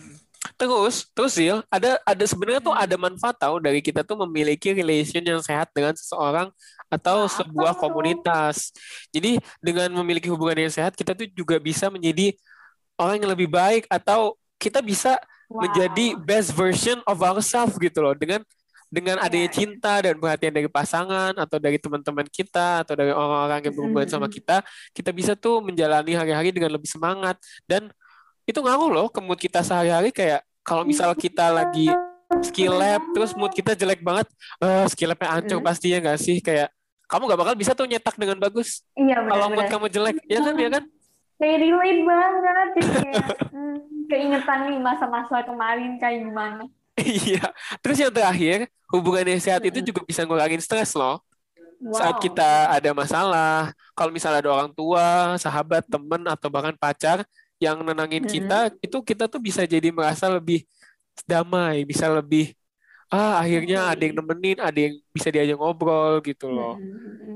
Terus, 0.54 1.10
terus 1.10 1.32
sih, 1.34 1.50
ada 1.66 1.98
ada 2.06 2.24
sebenarnya 2.24 2.62
tuh 2.62 2.76
ada 2.76 2.94
manfaat 2.94 3.34
tahu 3.34 3.58
dari 3.58 3.82
kita 3.82 4.06
tuh 4.06 4.14
memiliki 4.24 4.70
relation 4.70 5.20
yang 5.20 5.42
sehat 5.42 5.72
dengan 5.74 5.96
seseorang 5.98 6.48
atau 6.86 7.26
nah, 7.26 7.32
sebuah 7.32 7.72
komunitas. 7.74 8.70
Jadi 9.10 9.42
dengan 9.58 9.90
memiliki 9.98 10.30
hubungan 10.30 10.68
yang 10.68 10.72
sehat, 10.72 10.94
kita 10.94 11.18
tuh 11.18 11.26
juga 11.34 11.58
bisa 11.58 11.90
menjadi 11.90 12.36
orang 12.94 13.24
yang 13.24 13.30
lebih 13.34 13.50
baik 13.50 13.90
atau 13.90 14.36
kita 14.60 14.84
bisa 14.84 15.16
wow. 15.48 15.64
menjadi 15.64 16.14
best 16.20 16.52
version 16.52 17.00
of 17.08 17.24
ourselves 17.24 17.74
gitu 17.80 17.98
loh 18.04 18.12
dengan 18.12 18.44
dengan 18.90 19.22
adanya 19.22 19.46
cinta 19.46 20.02
dan 20.02 20.18
perhatian 20.18 20.50
dari 20.50 20.66
pasangan 20.66 21.30
atau 21.38 21.62
dari 21.62 21.78
teman-teman 21.78 22.26
kita 22.26 22.82
atau 22.82 22.98
dari 22.98 23.14
orang-orang 23.14 23.70
yang 23.70 23.74
berhubungan 23.78 24.10
sama 24.10 24.26
kita, 24.26 24.66
kita 24.90 25.14
bisa 25.14 25.38
tuh 25.38 25.62
menjalani 25.62 26.18
hari-hari 26.18 26.50
dengan 26.50 26.74
lebih 26.74 26.90
semangat. 26.90 27.38
Dan 27.62 27.94
itu 28.42 28.58
ngaruh 28.58 28.90
loh 28.90 29.06
ke 29.06 29.22
mood 29.22 29.38
kita 29.38 29.62
sehari-hari 29.62 30.10
kayak 30.10 30.42
kalau 30.66 30.82
misal 30.82 31.14
kita 31.14 31.54
lagi 31.54 31.86
skill 32.42 32.74
lab 32.74 32.98
terus 33.14 33.30
mood 33.38 33.54
kita 33.54 33.78
jelek 33.78 34.02
banget 34.02 34.26
uh, 34.58 34.86
skill 34.90 35.14
labnya 35.14 35.38
hancur 35.38 35.62
hmm. 35.62 35.66
pasti 35.70 35.94
ya 35.94 36.02
nggak 36.02 36.18
sih? 36.18 36.42
Kayak 36.42 36.74
kamu 37.06 37.30
nggak 37.30 37.40
bakal 37.46 37.54
bisa 37.54 37.72
tuh 37.78 37.86
nyetak 37.86 38.18
dengan 38.18 38.42
bagus. 38.42 38.82
Iya, 38.98 39.22
kalau 39.22 39.54
mood 39.54 39.70
kamu 39.70 39.86
jelek 39.86 40.18
ya 40.26 40.42
kan 40.42 40.54
ya 40.58 40.68
kan? 40.74 40.84
Kayak 41.38 41.56
relate 41.62 42.02
banget 42.04 42.32
kayak 42.42 42.66
hmm, 43.54 43.76
keingetan 44.10 44.58
nih 44.66 44.78
masa-masa 44.82 45.46
kemarin 45.46 45.94
kayak 46.02 46.26
gimana 46.26 46.66
iya. 47.04 47.44
Terus 47.80 47.96
yang 48.00 48.12
terakhir 48.12 48.68
hubungan 48.90 49.24
yang 49.36 49.40
sehat 49.42 49.62
itu 49.64 49.80
juga 49.80 50.00
bisa 50.04 50.26
ngurangin 50.26 50.60
stres 50.60 50.92
loh. 50.94 51.22
Wow. 51.80 51.96
saat 51.96 52.16
kita 52.20 52.76
ada 52.76 52.92
masalah 52.92 53.72
kalau 53.96 54.12
misalnya 54.12 54.44
ada 54.44 54.52
orang 54.52 54.68
tua 54.68 55.32
sahabat 55.40 55.80
temen 55.88 56.28
atau 56.28 56.52
bahkan 56.52 56.76
pacar 56.76 57.24
yang 57.56 57.80
nenangin 57.80 58.20
hmm. 58.20 58.32
kita 58.36 58.58
itu 58.84 59.00
kita 59.00 59.24
tuh 59.24 59.40
bisa 59.40 59.64
jadi 59.64 59.88
merasa 59.88 60.28
lebih 60.28 60.68
damai 61.24 61.88
bisa 61.88 62.04
lebih 62.12 62.52
ah 63.08 63.40
akhirnya 63.40 63.96
ada 63.96 64.02
yang 64.04 64.12
nemenin 64.12 64.60
ada 64.60 64.76
yang 64.76 65.00
bisa 65.08 65.32
diajak 65.32 65.56
ngobrol 65.56 66.20
gitu 66.20 66.52
loh. 66.52 66.76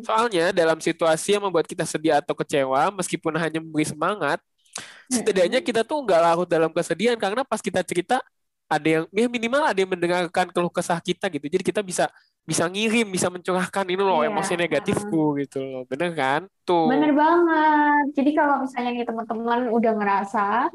Soalnya 0.04 0.52
dalam 0.52 0.76
situasi 0.76 1.40
yang 1.40 1.48
membuat 1.48 1.64
kita 1.64 1.88
sedih 1.88 2.20
atau 2.20 2.36
kecewa 2.36 2.92
meskipun 3.00 3.32
hanya 3.40 3.64
memberi 3.64 3.88
semangat 3.88 4.44
setidaknya 5.08 5.64
kita 5.64 5.88
tuh 5.88 6.04
nggak 6.04 6.20
larut 6.20 6.48
dalam 6.48 6.68
kesedihan 6.68 7.16
karena 7.16 7.48
pas 7.48 7.64
kita 7.64 7.80
cerita 7.80 8.20
ada 8.66 8.88
yang 8.88 9.04
ya 9.12 9.26
minimal 9.28 9.62
ada 9.64 9.78
yang 9.78 9.90
mendengarkan 9.92 10.46
keluh 10.50 10.72
kesah 10.72 10.98
kita 10.98 11.28
gitu 11.28 11.46
jadi 11.46 11.64
kita 11.64 11.80
bisa 11.84 12.08
bisa 12.44 12.68
ngirim, 12.68 13.08
bisa 13.08 13.32
mencurahkan 13.32 13.88
ini 13.88 14.04
loh 14.04 14.20
yeah. 14.20 14.28
emosi 14.28 14.52
negatifku 14.60 15.40
gitu 15.40 15.64
loh. 15.64 15.82
Bener 15.88 16.12
kan? 16.12 16.44
Tuh. 16.68 16.92
Bener 16.92 17.16
banget. 17.16 18.20
Jadi 18.20 18.30
kalau 18.36 18.68
misalnya 18.68 19.00
nih 19.00 19.08
teman-teman 19.08 19.72
udah 19.72 19.92
ngerasa 19.96 20.68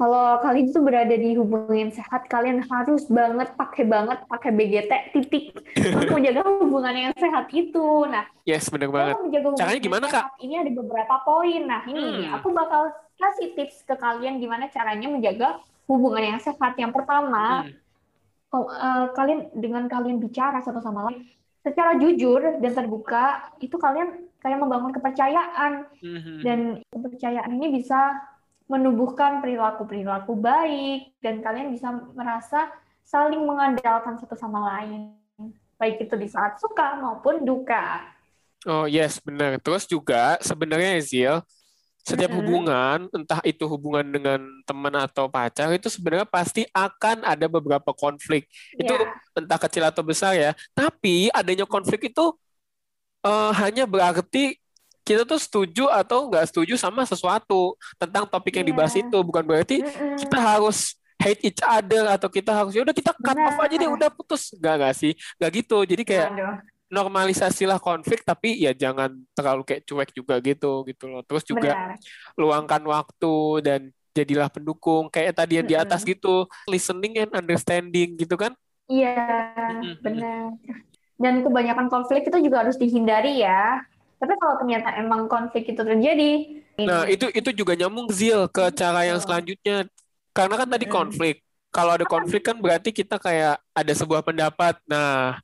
kalau 0.00 0.40
kalian 0.40 0.72
itu 0.72 0.80
berada 0.80 1.12
di 1.12 1.36
hubungan 1.36 1.92
sehat, 1.92 2.24
kalian 2.32 2.64
harus 2.64 3.04
banget 3.12 3.52
pakai 3.52 3.84
banget 3.84 4.24
pakai 4.32 4.48
BGT 4.48 4.92
titik 5.12 5.52
untuk 5.92 6.08
menjaga 6.16 6.40
hubungan 6.40 6.94
yang 6.96 7.12
sehat 7.20 7.52
itu. 7.52 8.08
Nah, 8.08 8.24
yes, 8.48 8.72
bener 8.72 8.88
banget. 8.88 9.20
Caranya 9.60 9.80
gimana, 9.84 10.08
Kak? 10.08 10.40
Ini 10.40 10.64
ada 10.64 10.72
beberapa 10.72 11.20
poin. 11.20 11.68
Nah, 11.68 11.84
ini 11.84 12.32
hmm. 12.32 12.40
aku 12.40 12.48
bakal 12.48 12.88
kasih 13.20 13.52
tips 13.52 13.84
ke 13.84 13.92
kalian 14.00 14.40
gimana 14.40 14.72
caranya 14.72 15.12
menjaga 15.12 15.60
hubungan 15.90 16.36
yang 16.36 16.40
sehat. 16.42 16.78
Yang 16.78 16.92
pertama, 16.94 17.66
hmm 17.66 17.80
uh, 18.52 19.06
kalian 19.14 19.50
dengan 19.54 19.86
kalian 19.86 20.18
bicara 20.18 20.58
satu 20.62 20.82
sama 20.82 21.10
lain 21.10 21.26
secara 21.60 21.96
jujur 22.00 22.40
dan 22.58 22.72
terbuka 22.72 23.52
itu 23.60 23.76
kalian 23.76 24.26
kayak 24.40 24.58
membangun 24.58 24.96
kepercayaan 24.96 25.84
mm-hmm. 26.00 26.38
dan 26.40 26.80
kepercayaan 26.88 27.52
ini 27.60 27.80
bisa 27.80 28.16
menumbuhkan 28.70 29.44
perilaku-perilaku 29.44 30.32
baik 30.40 31.12
dan 31.20 31.44
kalian 31.44 31.74
bisa 31.74 31.92
merasa 32.16 32.70
saling 33.04 33.42
mengandalkan 33.44 34.16
satu 34.16 34.38
sama 34.38 34.72
lain 34.72 35.12
baik 35.76 36.00
itu 36.00 36.14
di 36.16 36.28
saat 36.28 36.60
suka 36.60 36.96
maupun 37.00 37.44
duka. 37.44 38.04
Oh 38.68 38.84
yes 38.84 39.16
benar. 39.24 39.56
Terus 39.60 39.88
juga 39.88 40.36
sebenarnya 40.44 41.00
Zil 41.00 41.40
setiap 42.00 42.32
hubungan, 42.32 43.06
entah 43.12 43.40
itu 43.44 43.64
hubungan 43.68 44.02
dengan 44.02 44.40
teman 44.64 44.94
atau 44.96 45.28
pacar, 45.28 45.70
itu 45.76 45.92
sebenarnya 45.92 46.26
pasti 46.26 46.64
akan 46.72 47.22
ada 47.22 47.46
beberapa 47.46 47.92
konflik. 47.92 48.48
Yeah. 48.76 48.88
Itu 48.88 48.94
entah 49.36 49.60
kecil 49.60 49.84
atau 49.84 50.02
besar 50.02 50.34
ya. 50.34 50.50
Tapi 50.72 51.28
adanya 51.30 51.68
konflik 51.68 52.10
itu 52.10 52.34
uh, 53.24 53.52
hanya 53.60 53.84
berarti 53.84 54.56
kita 55.04 55.24
tuh 55.24 55.40
setuju 55.40 55.88
atau 55.90 56.28
nggak 56.28 56.48
setuju 56.52 56.76
sama 56.76 57.04
sesuatu 57.04 57.74
tentang 57.96 58.28
topik 58.28 58.60
yang 58.60 58.68
dibahas 58.72 58.96
yeah. 58.96 59.04
itu. 59.04 59.18
Bukan 59.20 59.44
berarti 59.44 59.76
kita 60.20 60.38
harus 60.40 60.96
hate 61.20 61.52
each 61.52 61.60
other 61.60 62.08
atau 62.08 62.32
kita 62.32 62.48
harus 62.48 62.72
ya 62.72 62.80
udah 62.80 62.96
kita 62.96 63.12
cut 63.12 63.36
off 63.36 63.60
aja 63.60 63.74
deh 63.76 63.92
udah 63.92 64.08
putus 64.08 64.56
nggak 64.56 64.74
nggak 64.80 64.94
sih 64.96 65.12
nggak 65.36 65.50
gitu 65.52 65.78
jadi 65.84 66.02
kayak 66.08 66.28
Aduh 66.32 66.79
normalisasilah 66.90 67.78
konflik 67.78 68.26
tapi 68.26 68.58
ya 68.58 68.74
jangan 68.74 69.14
terlalu 69.32 69.62
kayak 69.62 69.86
cuek 69.86 70.10
juga 70.10 70.42
gitu 70.42 70.82
gitu 70.84 71.06
loh. 71.06 71.22
Terus 71.22 71.46
juga 71.46 71.70
Benar. 71.72 71.96
luangkan 72.34 72.82
waktu 72.82 73.36
dan 73.62 73.80
jadilah 74.10 74.50
pendukung. 74.50 75.06
Kayak 75.08 75.38
tadi 75.38 75.62
yang 75.62 75.68
di 75.70 75.78
atas 75.78 76.02
gitu 76.02 76.50
listening 76.66 77.22
and 77.22 77.32
understanding 77.32 78.18
gitu 78.18 78.34
kan? 78.34 78.52
Iya 78.90 79.14
benar. 80.02 80.58
Dan 81.14 81.46
kebanyakan 81.46 81.86
konflik 81.86 82.26
itu 82.26 82.38
juga 82.42 82.66
harus 82.66 82.74
dihindari 82.74 83.38
ya. 83.38 83.86
Tapi 84.18 84.34
kalau 84.36 84.58
ternyata 84.60 84.98
emang 85.00 85.30
konflik 85.30 85.70
itu 85.70 85.80
terjadi 85.80 86.60
nah 86.80 87.04
itu 87.04 87.28
itu 87.36 87.52
juga 87.52 87.76
nyambung 87.76 88.08
zil 88.08 88.48
ke 88.48 88.72
cara 88.74 89.06
yang 89.06 89.22
selanjutnya. 89.22 89.86
Karena 90.34 90.54
kan 90.58 90.68
tadi 90.68 90.86
konflik. 90.90 91.46
Kalau 91.70 91.94
ada 91.94 92.02
konflik 92.02 92.42
kan 92.42 92.58
berarti 92.58 92.90
kita 92.90 93.20
kayak 93.20 93.62
ada 93.70 93.92
sebuah 93.94 94.26
pendapat. 94.26 94.80
Nah 94.90 95.38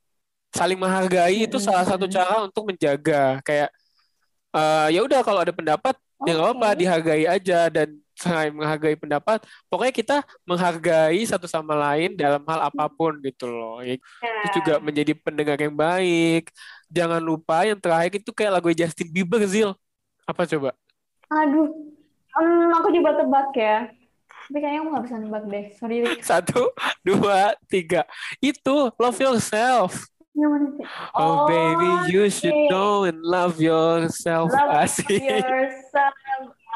saling 0.57 0.79
menghargai 0.81 1.45
itu 1.45 1.61
salah 1.61 1.85
satu 1.85 2.09
cara 2.09 2.41
untuk 2.41 2.73
menjaga. 2.73 3.37
Kayak 3.45 3.69
uh, 4.49 4.89
ya 4.89 5.05
udah 5.05 5.21
kalau 5.21 5.45
ada 5.45 5.53
pendapat 5.53 5.93
okay. 6.17 6.25
ya 6.25 6.31
nggak 6.33 6.51
apa 6.57 6.69
dihargai 6.73 7.25
aja. 7.29 7.59
Dan 7.69 8.01
selain 8.17 8.49
menghargai 8.49 8.97
pendapat 8.97 9.45
pokoknya 9.69 9.93
kita 9.93 10.17
menghargai 10.41 11.21
satu 11.21 11.45
sama 11.45 11.77
lain 11.77 12.17
dalam 12.17 12.41
hal 12.49 12.73
apa 12.73 12.89
pun 12.89 13.13
gitu 13.21 13.45
loh. 13.45 13.85
Ya, 13.85 14.01
itu 14.41 14.47
juga 14.57 14.81
menjadi 14.81 15.13
pendengar 15.13 15.61
yang 15.61 15.77
baik. 15.77 16.49
Jangan 16.89 17.21
lupa 17.21 17.61
yang 17.69 17.77
terakhir 17.77 18.17
itu 18.17 18.33
kayak 18.33 18.57
lagu 18.57 18.73
Justin 18.73 19.13
Bieber 19.13 19.45
Zil. 19.45 19.77
Apa 20.25 20.49
coba? 20.49 20.73
Aduh. 21.29 21.69
Um, 22.37 22.69
aku 22.73 22.93
coba 22.97 23.17
tebak 23.17 23.49
ya. 23.53 23.77
Tapi 24.47 24.63
kayaknya 24.63 24.79
aku 24.79 24.89
gak 24.95 25.03
bisa 25.05 25.15
nebak 25.19 25.43
deh. 25.51 25.65
Sorry. 25.75 25.97
Satu 26.29 26.71
dua 27.03 27.53
tiga. 27.67 28.07
Itu 28.39 28.95
love 28.95 29.19
yourself 29.19 30.07
Oh, 30.37 31.17
oh 31.17 31.35
baby, 31.49 32.13
you 32.13 32.29
okay. 32.29 32.29
should 32.29 32.57
know 32.69 33.09
and 33.09 33.17
love 33.25 33.57
yourself. 33.57 34.53
Love 34.53 34.85
Asik. 34.85 35.09
yourself. 35.09 36.13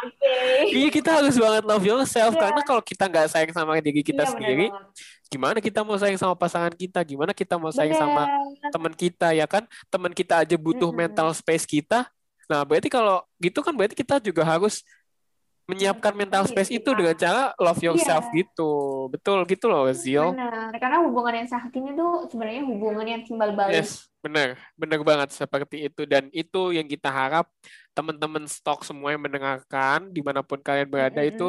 Okay. 0.02 0.74
Iya 0.74 0.90
kita 0.90 1.14
harus 1.14 1.38
banget 1.38 1.62
love 1.62 1.86
yourself 1.86 2.34
yeah. 2.34 2.42
karena 2.42 2.62
kalau 2.66 2.82
kita 2.82 3.06
nggak 3.06 3.30
sayang 3.30 3.54
sama 3.54 3.78
diri 3.78 4.02
kita 4.02 4.26
yeah, 4.26 4.34
sendiri, 4.34 4.66
gimana 5.30 5.62
kita 5.62 5.86
mau 5.86 5.94
sayang 5.94 6.18
sama 6.18 6.34
pasangan 6.34 6.74
kita? 6.74 7.06
Gimana 7.06 7.38
kita 7.38 7.62
mau 7.62 7.70
sayang 7.70 7.94
bener. 7.94 8.10
sama 8.10 8.24
teman 8.74 8.94
kita 8.98 9.30
ya 9.38 9.46
kan? 9.46 9.70
Teman 9.94 10.10
kita 10.10 10.42
aja 10.42 10.58
butuh 10.58 10.90
mm 10.90 10.98
-hmm. 10.98 11.06
mental 11.06 11.30
space 11.38 11.70
kita, 11.70 12.10
Nah, 12.52 12.68
berarti 12.68 12.92
kalau 12.92 13.24
gitu 13.40 13.64
kan 13.64 13.72
berarti 13.72 13.96
kita 13.96 14.20
juga 14.20 14.44
harus 14.44 14.84
menyiapkan 15.72 16.12
mental 16.12 16.44
space 16.52 16.68
itu 16.76 16.92
dengan 16.92 17.16
cara 17.16 17.56
love 17.56 17.80
yourself 17.80 18.28
iya. 18.36 18.44
gitu. 18.44 18.72
Betul 19.08 19.48
gitu 19.48 19.72
loh, 19.72 19.88
Zio. 19.96 20.36
Benar, 20.36 20.76
karena 20.76 21.00
hubungan 21.08 21.34
yang 21.40 21.48
sehat 21.48 21.72
ini 21.72 21.96
tuh 21.96 22.28
sebenarnya 22.28 22.68
hubungan 22.68 23.08
yang 23.08 23.22
timbal 23.24 23.56
balik. 23.56 23.80
Yes, 23.80 24.12
benar. 24.20 24.60
Benar 24.76 25.00
banget 25.08 25.30
seperti 25.32 25.88
itu. 25.88 26.04
Dan 26.04 26.28
itu 26.36 26.76
yang 26.76 26.84
kita 26.92 27.08
harap 27.08 27.48
teman-teman 27.96 28.44
stok 28.52 28.84
semua 28.84 29.16
yang 29.16 29.24
mendengarkan, 29.24 30.12
di 30.12 30.20
mana 30.20 30.44
pun 30.44 30.60
kalian 30.60 30.92
berada 30.92 31.24
mm 31.24 31.24
-hmm. 31.24 31.32
itu, 31.40 31.48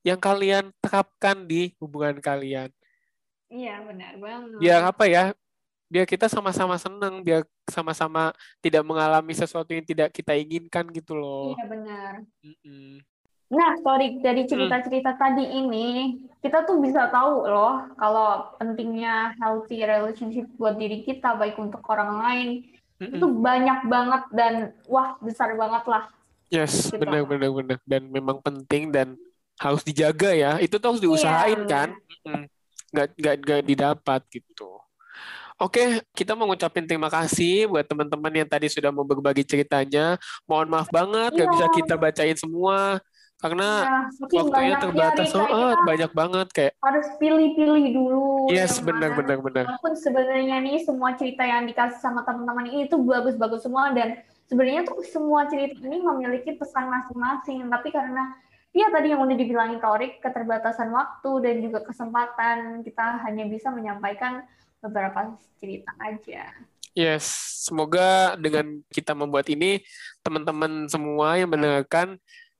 yang 0.00 0.16
kalian 0.16 0.72
terapkan 0.80 1.44
di 1.44 1.76
hubungan 1.76 2.16
kalian. 2.24 2.72
Iya, 3.52 3.84
benar 3.84 4.16
banget. 4.16 4.58
Biar 4.64 4.80
apa 4.88 5.04
ya, 5.04 5.24
biar 5.92 6.08
kita 6.08 6.28
sama-sama 6.28 6.80
senang, 6.80 7.20
biar 7.20 7.44
sama-sama 7.68 8.32
tidak 8.64 8.80
mengalami 8.84 9.32
sesuatu 9.36 9.72
yang 9.72 9.84
tidak 9.84 10.08
kita 10.12 10.32
inginkan 10.36 10.88
gitu 10.88 11.16
loh. 11.16 11.52
Iya, 11.52 11.64
benar. 11.68 12.12
Mm 12.40 12.56
-mm. 12.64 12.92
Nah, 13.48 13.80
sorry 13.80 14.20
dari 14.20 14.44
hmm. 14.44 14.50
cerita-cerita 14.52 15.16
hmm. 15.16 15.20
tadi 15.20 15.44
ini, 15.48 15.86
kita 16.44 16.68
tuh 16.68 16.84
bisa 16.84 17.08
tahu 17.08 17.48
loh 17.48 17.88
kalau 17.96 18.52
pentingnya 18.60 19.32
healthy 19.40 19.80
relationship 19.88 20.44
buat 20.60 20.76
diri 20.76 21.00
kita, 21.00 21.32
baik 21.40 21.56
untuk 21.56 21.80
orang 21.88 22.10
lain, 22.20 22.48
hmm. 23.00 23.16
itu 23.16 23.26
banyak 23.40 23.88
banget 23.88 24.22
dan 24.36 24.54
wah 24.84 25.16
besar 25.24 25.56
banget 25.56 25.84
lah. 25.88 26.04
Yes, 26.52 26.92
gitu. 26.92 27.00
benar 27.00 27.24
benar 27.28 27.50
benar 27.52 27.78
dan 27.84 28.02
memang 28.08 28.40
penting 28.40 28.92
dan 28.92 29.16
harus 29.56 29.80
dijaga 29.80 30.36
ya. 30.36 30.52
Itu 30.60 30.76
tuh 30.76 30.92
harus 30.92 31.02
diusahain 31.02 31.64
iya, 31.64 31.68
kan, 31.72 31.88
hmm. 32.28 32.44
nggak 32.92 33.06
nggak 33.16 33.36
nggak 33.48 33.62
didapat 33.64 34.20
gitu. 34.28 34.76
Oke, 35.58 36.04
kita 36.14 36.38
mau 36.38 36.46
ngucapin 36.46 36.86
terima 36.86 37.10
kasih 37.10 37.66
buat 37.66 37.82
teman-teman 37.82 38.30
yang 38.30 38.46
tadi 38.46 38.70
sudah 38.70 38.92
mau 38.92 39.08
berbagi 39.08 39.42
ceritanya. 39.42 40.20
Mohon 40.44 40.68
maaf 40.68 40.88
banget 40.92 41.32
nggak 41.32 41.48
iya. 41.48 41.54
bisa 41.56 41.66
kita 41.74 41.94
bacain 41.96 42.38
semua 42.38 43.00
karena 43.38 43.68
ya, 44.34 44.42
waktunya 44.42 44.76
terbatas 44.82 45.30
so, 45.30 45.38
oh, 45.38 45.70
banyak 45.86 46.10
banget 46.10 46.48
kayak 46.50 46.72
harus 46.82 47.06
pilih-pilih 47.22 47.94
dulu 47.94 48.50
yes 48.50 48.82
benar 48.82 49.14
benar 49.14 49.38
benar. 49.38 49.64
walaupun 49.70 49.94
sebenarnya 49.94 50.58
nih 50.58 50.82
semua 50.82 51.14
cerita 51.14 51.46
yang 51.46 51.68
dikasih 51.68 52.00
sama 52.02 52.26
teman-teman 52.26 52.66
ini 52.66 52.88
itu 52.88 52.96
bagus-bagus 52.98 53.62
semua. 53.68 53.92
Dan 53.92 54.18
sebenarnya 54.48 54.88
tuh 54.88 55.04
semua 55.04 55.44
cerita 55.46 55.78
ini 55.84 56.00
memiliki 56.00 56.56
pesan 56.56 56.88
masing-masing. 56.88 57.68
Tapi 57.68 57.88
karena 57.92 58.24
ya 58.72 58.88
tadi 58.88 59.12
yang 59.12 59.20
udah 59.20 59.36
dibilangin 59.36 59.78
Torik 59.78 60.24
keterbatasan 60.24 60.88
waktu 60.90 61.30
dan 61.44 61.54
juga 61.60 61.84
kesempatan 61.84 62.82
kita 62.82 63.20
hanya 63.28 63.44
bisa 63.46 63.68
menyampaikan 63.68 64.42
beberapa 64.80 65.36
cerita 65.60 65.92
aja. 66.00 66.50
Yes, 66.96 67.28
semoga 67.62 68.34
dengan 68.34 68.82
kita 68.90 69.14
membuat 69.14 69.46
ini 69.52 69.84
teman-teman 70.24 70.90
semua 70.90 71.38
yang 71.38 71.46
mendengarkan 71.46 72.18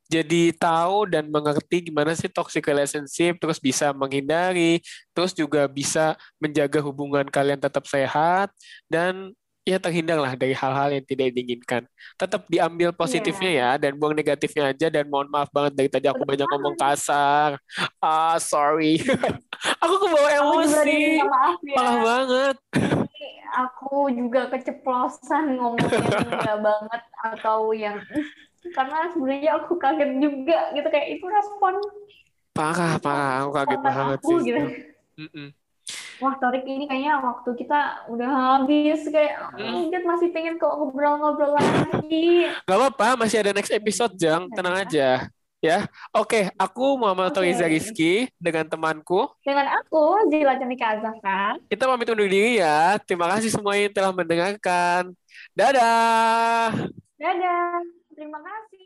jadi 0.08 0.56
tahu 0.56 1.04
dan 1.12 1.28
mengerti 1.28 1.92
gimana 1.92 2.16
sih 2.16 2.32
toxic 2.32 2.64
relationship, 2.64 3.36
terus 3.36 3.60
bisa 3.60 3.92
menghindari, 3.92 4.80
terus 5.12 5.36
juga 5.36 5.68
bisa 5.68 6.16
menjaga 6.40 6.80
hubungan 6.80 7.28
kalian 7.28 7.60
tetap 7.60 7.84
sehat 7.84 8.48
dan 8.88 9.36
ya 9.68 9.76
terhindarlah 9.76 10.32
dari 10.32 10.56
hal-hal 10.56 10.96
yang 10.96 11.04
tidak 11.04 11.28
diinginkan. 11.36 11.84
Tetap 12.16 12.48
diambil 12.48 12.88
positifnya 12.96 13.52
yeah. 13.52 13.70
ya 13.76 13.84
dan 13.84 14.00
buang 14.00 14.16
negatifnya 14.16 14.72
aja 14.72 14.88
dan 14.88 15.04
mohon 15.12 15.28
maaf 15.28 15.52
banget 15.52 15.76
dari 15.76 15.88
tadi 15.92 16.08
aku 16.08 16.24
banyak 16.24 16.48
ngomong 16.48 16.72
kasar. 16.80 17.60
Ah, 18.00 18.40
sorry. 18.40 19.04
aku 19.84 19.94
kebawa 20.08 20.30
emosi. 20.40 21.20
Maaf 21.20 21.60
ya. 21.60 21.76
Maaf 21.76 21.96
banget. 22.00 22.56
Aku 23.54 24.12
juga 24.12 24.52
keceplosan 24.52 25.56
ngomongnya 25.56 26.00
enggak 26.26 26.58
banget 26.68 27.02
atau 27.22 27.72
yang 27.72 27.98
karena 28.74 29.08
sebenarnya 29.14 29.50
aku 29.56 29.80
kaget 29.80 30.10
juga 30.20 30.58
gitu 30.74 30.88
kayak 30.90 31.08
itu 31.16 31.24
respon 31.24 31.78
parah 32.52 32.98
parah 32.98 33.46
aku 33.46 33.50
kaget 33.54 33.80
banget 33.80 34.18
aku, 34.18 34.28
sih 34.28 34.38
gitu. 34.50 34.60
Mm 35.18 35.30
-mm. 35.30 35.48
Wah, 36.18 36.34
Torik 36.42 36.66
ini 36.66 36.90
kayaknya 36.90 37.22
waktu 37.22 37.54
kita 37.54 38.10
udah 38.10 38.30
habis 38.58 39.06
kayak 39.06 39.54
mm. 39.54 40.02
masih 40.02 40.34
pengen 40.34 40.58
kok 40.58 40.74
ngobrol-ngobrol 40.74 41.54
lagi. 41.54 42.50
Gak 42.66 42.74
apa-apa, 42.74 43.14
masih 43.14 43.38
ada 43.38 43.54
next 43.54 43.70
episode, 43.70 44.18
Jang. 44.18 44.50
Tenang 44.50 44.82
aja. 44.82 45.30
Ya, 45.58 45.90
oke. 46.14 46.30
Okay, 46.30 46.42
aku 46.54 46.94
Muhammad 46.94 47.34
okay. 47.34 47.50
Toriza 47.50 47.66
Rizky 47.66 48.30
dengan 48.38 48.62
temanku. 48.62 49.26
Dengan 49.42 49.66
aku, 49.74 50.30
Zila 50.30 50.54
Cendika 50.54 50.94
Azaka. 50.94 51.58
Kita 51.66 51.90
pamit 51.90 52.06
undur 52.06 52.30
diri 52.30 52.62
ya. 52.62 52.94
Terima 53.02 53.26
kasih 53.26 53.50
semua 53.50 53.74
yang 53.74 53.90
telah 53.90 54.14
mendengarkan. 54.14 55.10
Dadah. 55.58 56.78
Dadah. 57.18 57.82
Terima 58.14 58.38
kasih. 58.38 58.77